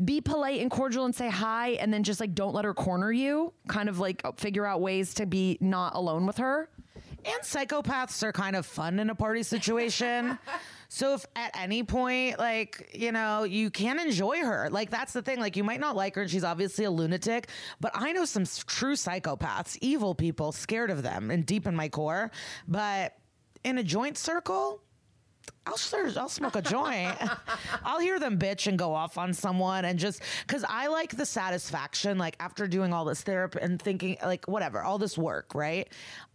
[0.06, 3.12] be polite and cordial and say hi, and then just like don't let her corner
[3.12, 3.52] you.
[3.68, 6.70] Kind of like oh, figure out ways to be not alone with her.
[7.26, 10.38] And psychopaths are kind of fun in a party situation.
[10.90, 15.22] so if at any point, like, you know, you can enjoy her, like that's the
[15.22, 15.40] thing.
[15.40, 18.44] Like you might not like her and she's obviously a lunatic, but I know some
[18.66, 22.32] true psychopaths, evil people, scared of them and deep in my core.
[22.68, 23.16] But
[23.64, 24.82] in a joint circle,
[25.66, 27.16] I'll sure, I'll smoke a joint.
[27.84, 31.26] I'll hear them bitch and go off on someone and just because I like the
[31.26, 35.88] satisfaction, like after doing all this therapy and thinking, like whatever, all this work, right?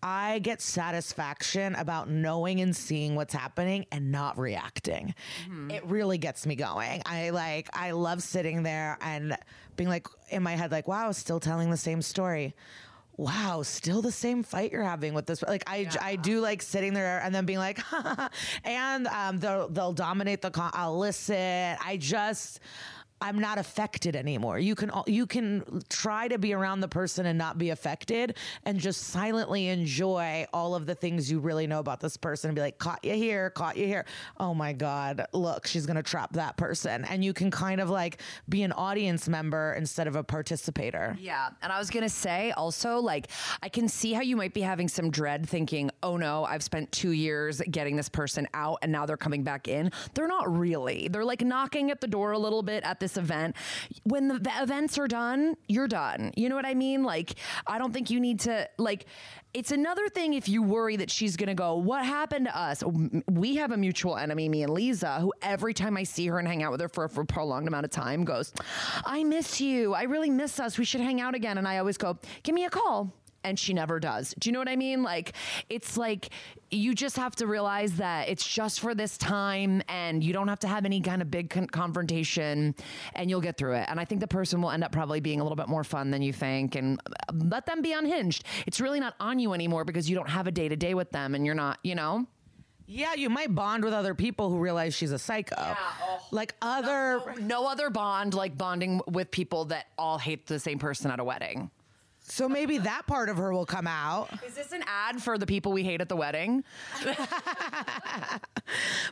[0.03, 5.15] I get satisfaction about knowing and seeing what's happening and not reacting.
[5.45, 5.71] Mm-hmm.
[5.71, 7.03] It really gets me going.
[7.07, 9.37] I like, I love sitting there and
[9.77, 12.55] being like in my head, like, wow, still telling the same story
[13.17, 15.43] wow, still the same fight you're having with this.
[15.43, 17.81] Like I, I do like sitting there and then being like,
[18.65, 20.51] and um, they'll they'll dominate the.
[20.51, 21.77] Con- I'll listen.
[21.85, 22.61] I just.
[23.25, 24.59] I'm not affected anymore.
[24.59, 28.79] You can you can try to be around the person and not be affected, and
[28.79, 32.51] just silently enjoy all of the things you really know about this person.
[32.51, 34.05] And be like, caught you here, caught you here.
[34.39, 38.21] Oh my god, look, she's gonna trap that person, and you can kind of like
[38.49, 41.17] be an audience member instead of a participator.
[41.19, 41.49] Yeah.
[41.63, 43.29] And I was going to say also, like,
[43.63, 46.93] I can see how you might be having some dread thinking, oh no, I've spent
[46.93, 49.91] two years getting this person out and now they're coming back in.
[50.15, 51.09] They're not really.
[51.09, 53.57] They're like knocking at the door a little bit at this event.
[54.05, 56.33] When the, the events are done, you're done.
[56.37, 57.03] You know what I mean?
[57.03, 57.35] Like,
[57.67, 59.07] I don't think you need to, like,
[59.55, 62.83] it's another thing if you worry that she's going to go, What happened to us?
[62.83, 62.93] Oh,
[63.31, 66.47] we have a mutual enemy, me and Liza, who every time I see her and
[66.47, 68.53] hang out with her for, for a prolonged amount of time goes,
[69.05, 69.95] I miss you.
[69.95, 70.77] I really miss us.
[70.77, 71.57] We should hang out again.
[71.57, 73.13] And I always go, Give me a call.
[73.45, 74.35] And she never does.
[74.39, 75.03] Do you know what I mean?
[75.03, 75.35] Like,
[75.69, 76.31] it's like
[76.75, 80.61] you just have to realize that it's just for this time and you don't have
[80.61, 82.75] to have any kind of big con- confrontation
[83.15, 83.87] and you'll get through it.
[83.89, 86.11] And I think the person will end up probably being a little bit more fun
[86.11, 88.45] than you think and uh, let them be unhinged.
[88.67, 91.11] It's really not on you anymore because you don't have a day to day with
[91.11, 92.27] them and you're not, you know?
[92.87, 95.57] Yeah, you might bond with other people who realize she's a psycho.
[95.59, 95.77] Yeah.
[96.31, 101.11] Like other No other bond like bonding with people that all hate the same person
[101.11, 101.71] at a wedding.
[102.27, 104.31] So maybe that part of her will come out.
[104.47, 106.65] Is this an ad for the people we hate at the wedding?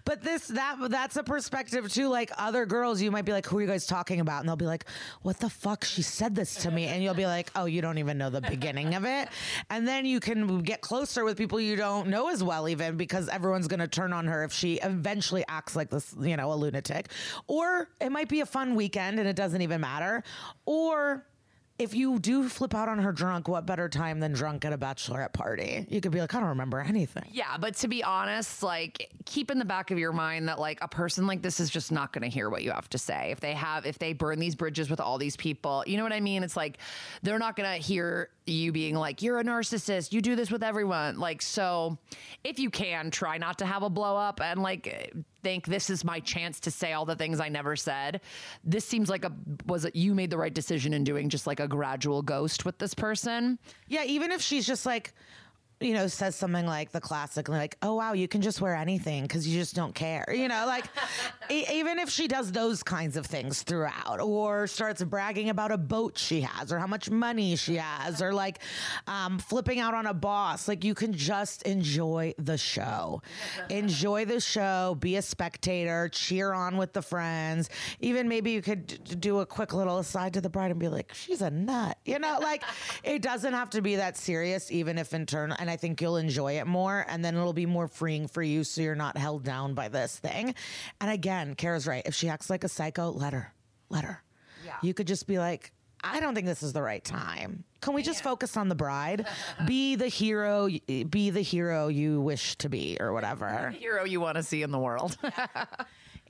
[0.04, 2.08] But this that that's a perspective too.
[2.08, 4.56] Like other girls, you might be like, "Who are you guys talking about?" And they'll
[4.56, 4.86] be like,
[5.22, 5.84] "What the fuck?
[5.84, 8.40] She said this to me," and you'll be like, "Oh, you don't even know the
[8.40, 9.28] beginning of it."
[9.70, 13.28] And then you can get closer with people you don't know as well, even because
[13.28, 17.08] everyone's gonna turn on her if she eventually acts like this, you know, a lunatic.
[17.46, 20.24] Or it might be a fun weekend and it doesn't even matter.
[20.66, 21.24] Or
[21.79, 24.79] if you do flip out on her drunk, what better time than drunk at a
[24.79, 25.87] bachelorette party?
[25.89, 27.25] You could be like, I don't remember anything.
[27.33, 30.79] Yeah, but to be honest, like keep in the back of your mind that like
[30.83, 33.31] a person like this is just not going to hear what you have to say.
[33.31, 36.12] If they have if they burn these bridges with all these people, you know what
[36.12, 36.43] I mean?
[36.43, 36.79] It's like
[37.23, 40.62] they're not going to hear you being like you're a narcissist, you do this with
[40.62, 41.18] everyone.
[41.18, 41.99] Like so
[42.45, 45.12] if you can try not to have a blow up and like
[45.43, 48.20] think this is my chance to say all the things I never said.
[48.64, 49.32] This seems like a
[49.66, 52.78] was it you made the right decision in doing just like a gradual ghost with
[52.78, 53.59] this person.
[53.88, 55.12] Yeah, even if she's just like,
[55.83, 59.22] you know, says something like the classic, like, oh, wow, you can just wear anything
[59.22, 60.24] because you just don't care.
[60.33, 60.85] You know, like,
[61.51, 65.78] e- even if she does those kinds of things throughout or starts bragging about a
[65.78, 68.61] boat she has or how much money she has or like
[69.07, 73.20] um, flipping out on a boss, like, you can just enjoy the show.
[73.70, 77.70] enjoy the show, be a spectator, cheer on with the friends.
[78.01, 80.89] Even maybe you could d- do a quick little aside to the bride and be
[80.89, 81.99] like, she's a nut.
[82.05, 82.62] You know, like,
[83.05, 85.57] it doesn't have to be that serious, even if internal.
[85.59, 88.62] And I think you'll enjoy it more, and then it'll be more freeing for you,
[88.62, 90.55] so you're not held down by this thing.
[91.01, 92.03] And again, Kara's right.
[92.05, 93.55] If she acts like a psycho, let her,
[93.89, 94.23] let her.
[94.66, 94.77] Yeah.
[94.83, 95.73] You could just be like,
[96.05, 97.64] I don't think this is the right time.
[97.81, 99.27] Can we just focus on the bride?
[99.66, 100.68] be the hero,
[101.09, 103.70] be the hero you wish to be, or whatever.
[103.70, 105.16] Hero you want to see in the world.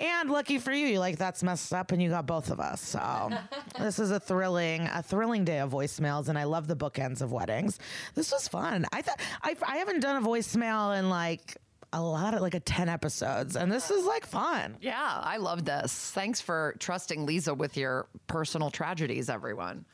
[0.03, 2.80] And lucky for you, you like that's messed up, and you got both of us.
[2.80, 3.30] So
[3.78, 7.30] this is a thrilling, a thrilling day of voicemails, and I love the bookends of
[7.30, 7.78] weddings.
[8.16, 8.84] This was fun.
[8.92, 11.57] I thought I, I haven't done a voicemail in like
[11.92, 14.76] a lot of like a ten episodes, and this is like fun.
[14.80, 16.11] Yeah, I love this.
[16.11, 19.84] Thanks for trusting Liza with your personal tragedies, everyone.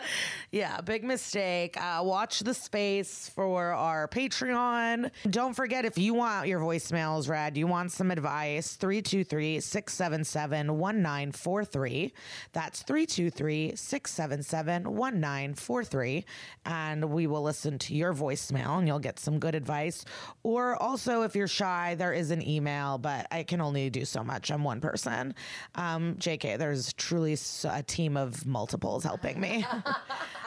[0.51, 1.81] Yeah, big mistake.
[1.81, 5.11] Uh, watch the space for our Patreon.
[5.31, 12.13] Don't forget if you want your voicemails read, you want some advice, 323 677 1943.
[12.53, 16.25] That's 323 677 1943.
[16.67, 20.05] And we will listen to your voicemail and you'll get some good advice.
[20.43, 24.23] Or also, if you're shy, there is an email, but I can only do so
[24.23, 24.51] much.
[24.51, 25.35] I'm one person.
[25.75, 29.65] Um, JK, there's truly a team of multiples helping me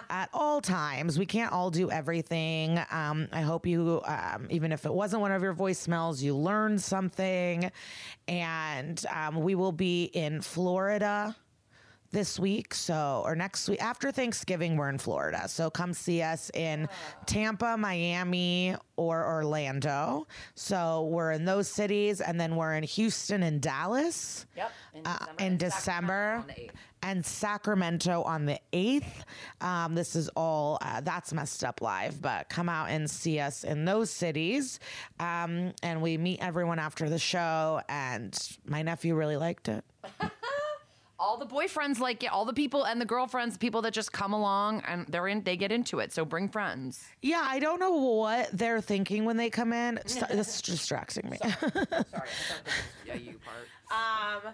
[0.10, 1.18] at all times.
[1.18, 2.80] We can't all do everything.
[2.92, 6.82] Um, I hope you, um, even if it wasn't one of your voicemails, you learned
[6.82, 7.72] something.
[8.28, 11.36] And um, we will be in Florida
[12.12, 12.74] this week.
[12.74, 15.50] So, or next week after Thanksgiving, we're in Florida.
[15.50, 16.88] So come see us in
[17.26, 20.26] Tampa, Miami, or Orlando.
[20.54, 22.22] So we're in those cities.
[22.22, 24.72] And then we're in Houston and Dallas Yep.
[25.04, 26.46] uh, in December
[27.06, 29.04] and Sacramento on the 8th.
[29.62, 33.64] Um, this is all uh, that's messed up live, but come out and see us
[33.64, 34.80] in those cities.
[35.20, 37.82] Um, and we meet everyone after the show.
[37.88, 38.36] And
[38.66, 39.86] my nephew really liked it.
[41.20, 44.34] all the boyfriends like it, all the people and the girlfriends, people that just come
[44.34, 46.12] along and they're in, they get into it.
[46.12, 47.06] So bring friends.
[47.22, 50.00] Yeah, I don't know what they're thinking when they come in.
[50.04, 51.38] This is distracting me.
[51.44, 52.54] Sorry, I thought this
[53.06, 53.68] was a you part.
[53.92, 54.54] Um,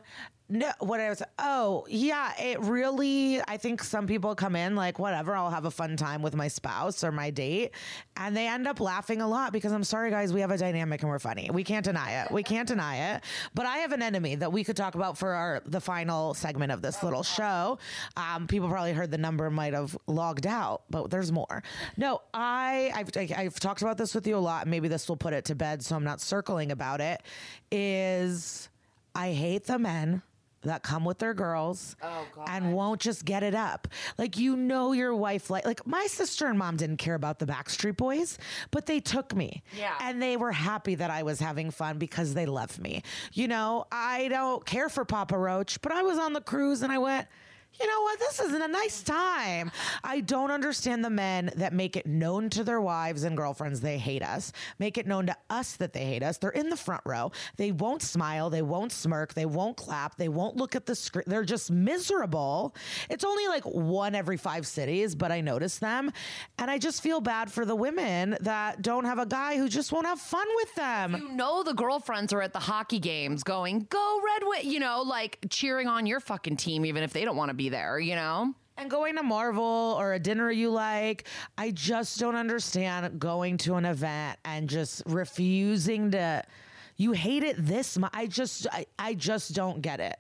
[0.52, 5.00] no, what I was, oh, yeah, it really, I think some people come in like,
[5.00, 7.72] whatever, I'll have a fun time with my spouse or my date.
[8.18, 11.04] And they end up laughing a lot because I'm sorry, guys, we have a dynamic
[11.04, 11.50] and we're funny.
[11.54, 12.32] We can't deny it.
[12.32, 13.24] We can't deny it.
[13.56, 16.74] But I have an enemy that we could talk about for our, the final segment
[16.74, 17.80] of this little show.
[18.18, 21.64] Um, people probably heard the number might have logged out, but there's more.
[21.96, 24.68] No, I, I've, I've talked about this with you a lot.
[24.68, 27.22] Maybe this will put it to bed so I'm not circling about it.
[27.72, 28.68] Is,
[29.16, 30.22] I hate the men
[30.64, 33.88] that come with their girls oh, and won't just get it up.
[34.18, 37.46] Like you know your wife like like my sister and mom didn't care about the
[37.46, 38.38] Backstreet Boys,
[38.70, 39.64] but they took me.
[39.78, 39.96] Yeah.
[40.02, 43.02] And they were happy that I was having fun because they loved me.
[43.34, 46.92] You know, I don't care for Papa Roach, but I was on the cruise and
[46.92, 47.28] I went
[47.80, 48.20] you know what?
[48.20, 49.72] This isn't a nice time.
[50.04, 53.98] I don't understand the men that make it known to their wives and girlfriends they
[53.98, 56.38] hate us, make it known to us that they hate us.
[56.38, 57.32] They're in the front row.
[57.58, 58.50] They won't smile.
[58.50, 59.34] They won't smirk.
[59.34, 60.18] They won't clap.
[60.18, 61.24] They won't look at the screen.
[61.28, 62.76] They're just miserable.
[63.10, 66.12] It's only like one every five cities, but I notice them.
[66.60, 69.92] And I just feel bad for the women that don't have a guy who just
[69.92, 71.16] won't have fun with them.
[71.16, 75.02] You know the girlfriends are at the hockey games going, "Go Red Wing," you know,
[75.02, 78.16] like cheering on your fucking team even if they don't want to be there, you
[78.16, 78.54] know?
[78.78, 81.26] And going to Marvel or a dinner you like,
[81.58, 86.44] I just don't understand going to an event and just refusing to.
[86.98, 88.12] You hate it this much.
[88.14, 90.18] I just, I, I just don't get it.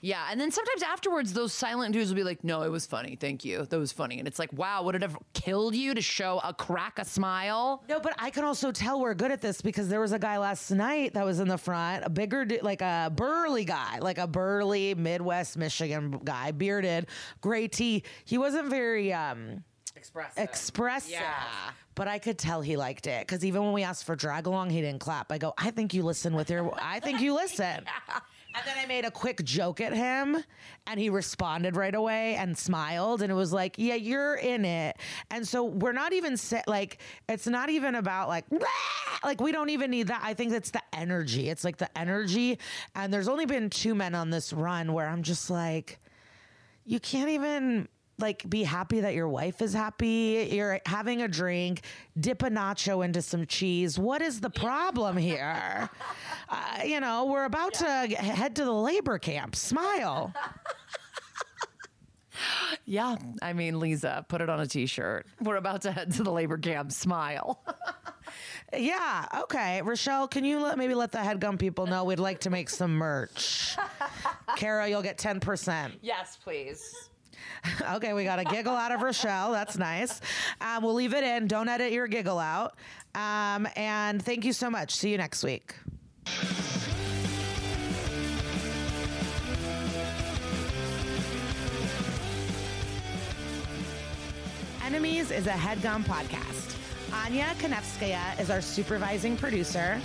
[0.00, 3.16] Yeah, and then sometimes afterwards, those silent dudes will be like, "No, it was funny.
[3.16, 3.64] Thank you.
[3.64, 6.52] That was funny." And it's like, "Wow, would it have killed you to show a
[6.54, 10.00] crack a smile?" No, but I can also tell we're good at this because there
[10.00, 13.64] was a guy last night that was in the front, a bigger, like a burly
[13.64, 17.06] guy, like a burly Midwest Michigan guy, bearded,
[17.40, 18.02] gray tee.
[18.24, 19.64] He wasn't very um
[19.96, 20.42] Expressive.
[20.44, 21.10] expressive.
[21.10, 21.34] Yeah.
[21.96, 24.70] But I could tell he liked it because even when we asked for drag along,
[24.70, 25.32] he didn't clap.
[25.32, 27.84] I go, I think you listen with your, I think you listen.
[28.54, 30.42] And then I made a quick joke at him
[30.86, 33.22] and he responded right away and smiled.
[33.22, 34.96] And it was like, yeah, you're in it.
[35.30, 38.46] And so we're not even set, like, it's not even about like,
[39.22, 40.22] like, we don't even need that.
[40.24, 41.50] I think it's the energy.
[41.50, 42.58] It's like the energy.
[42.94, 45.98] And there's only been two men on this run where I'm just like,
[46.84, 47.86] you can't even
[48.18, 50.48] like be happy that your wife is happy.
[50.50, 51.82] You're having a drink,
[52.18, 53.98] dip a nacho into some cheese.
[53.98, 55.88] What is the problem here?
[56.48, 59.56] uh, you know, we're about to head to the labor camp.
[59.56, 60.34] Smile.
[62.84, 65.26] Yeah, I mean, Liza, put it on a t-shirt.
[65.40, 66.92] We're about to head to the labor camp.
[66.92, 67.60] Smile.
[68.72, 69.26] yeah.
[69.42, 69.82] Okay.
[69.82, 72.92] Rochelle, can you let, maybe let the headgum people know we'd like to make some
[72.94, 73.76] merch?
[74.56, 75.98] Kara, you'll get 10%.
[76.00, 77.10] yes, please.
[77.94, 79.52] Okay, we got a giggle out of Rochelle.
[79.52, 80.20] That's nice.
[80.60, 81.46] Um, we'll leave it in.
[81.46, 82.76] Don't edit your giggle out.
[83.14, 84.94] Um, and thank you so much.
[84.94, 85.74] See you next week.
[94.84, 96.76] Enemies is a headgum podcast.
[97.12, 100.00] Anya Konevskaya is our supervising producer.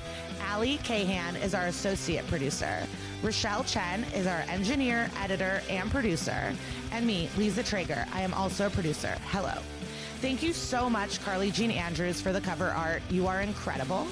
[0.52, 2.86] Ali Kahan is our associate producer.
[3.22, 6.54] Rochelle Chen is our engineer, editor, and producer.
[6.92, 8.08] And me, Liza Treyger.
[8.14, 9.16] I am also a producer.
[9.28, 9.54] Hello.
[10.22, 13.02] Thank you so much, Carly Jean Andrews, for the cover art.
[13.10, 14.08] You are incredible.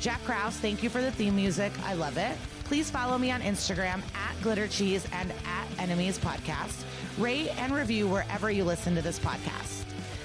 [0.00, 1.72] Jack Krause, thank you for the theme music.
[1.84, 2.36] I love it.
[2.64, 6.84] Please follow me on Instagram at Glitter Cheese and at Enemies Podcast.
[7.18, 9.83] Rate and review wherever you listen to this podcast.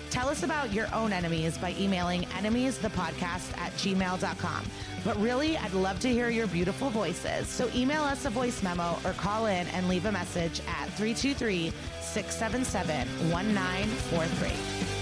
[0.09, 4.65] Tell us about your own enemies by emailing enemiesthepodcast at gmail.com.
[5.05, 7.47] But really, I'd love to hear your beautiful voices.
[7.47, 11.71] So email us a voice memo or call in and leave a message at 323
[12.01, 14.99] 677 1943.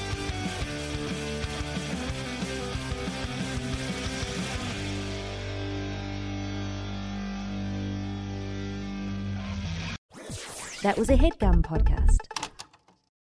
[10.84, 12.47] That was a headgum podcast.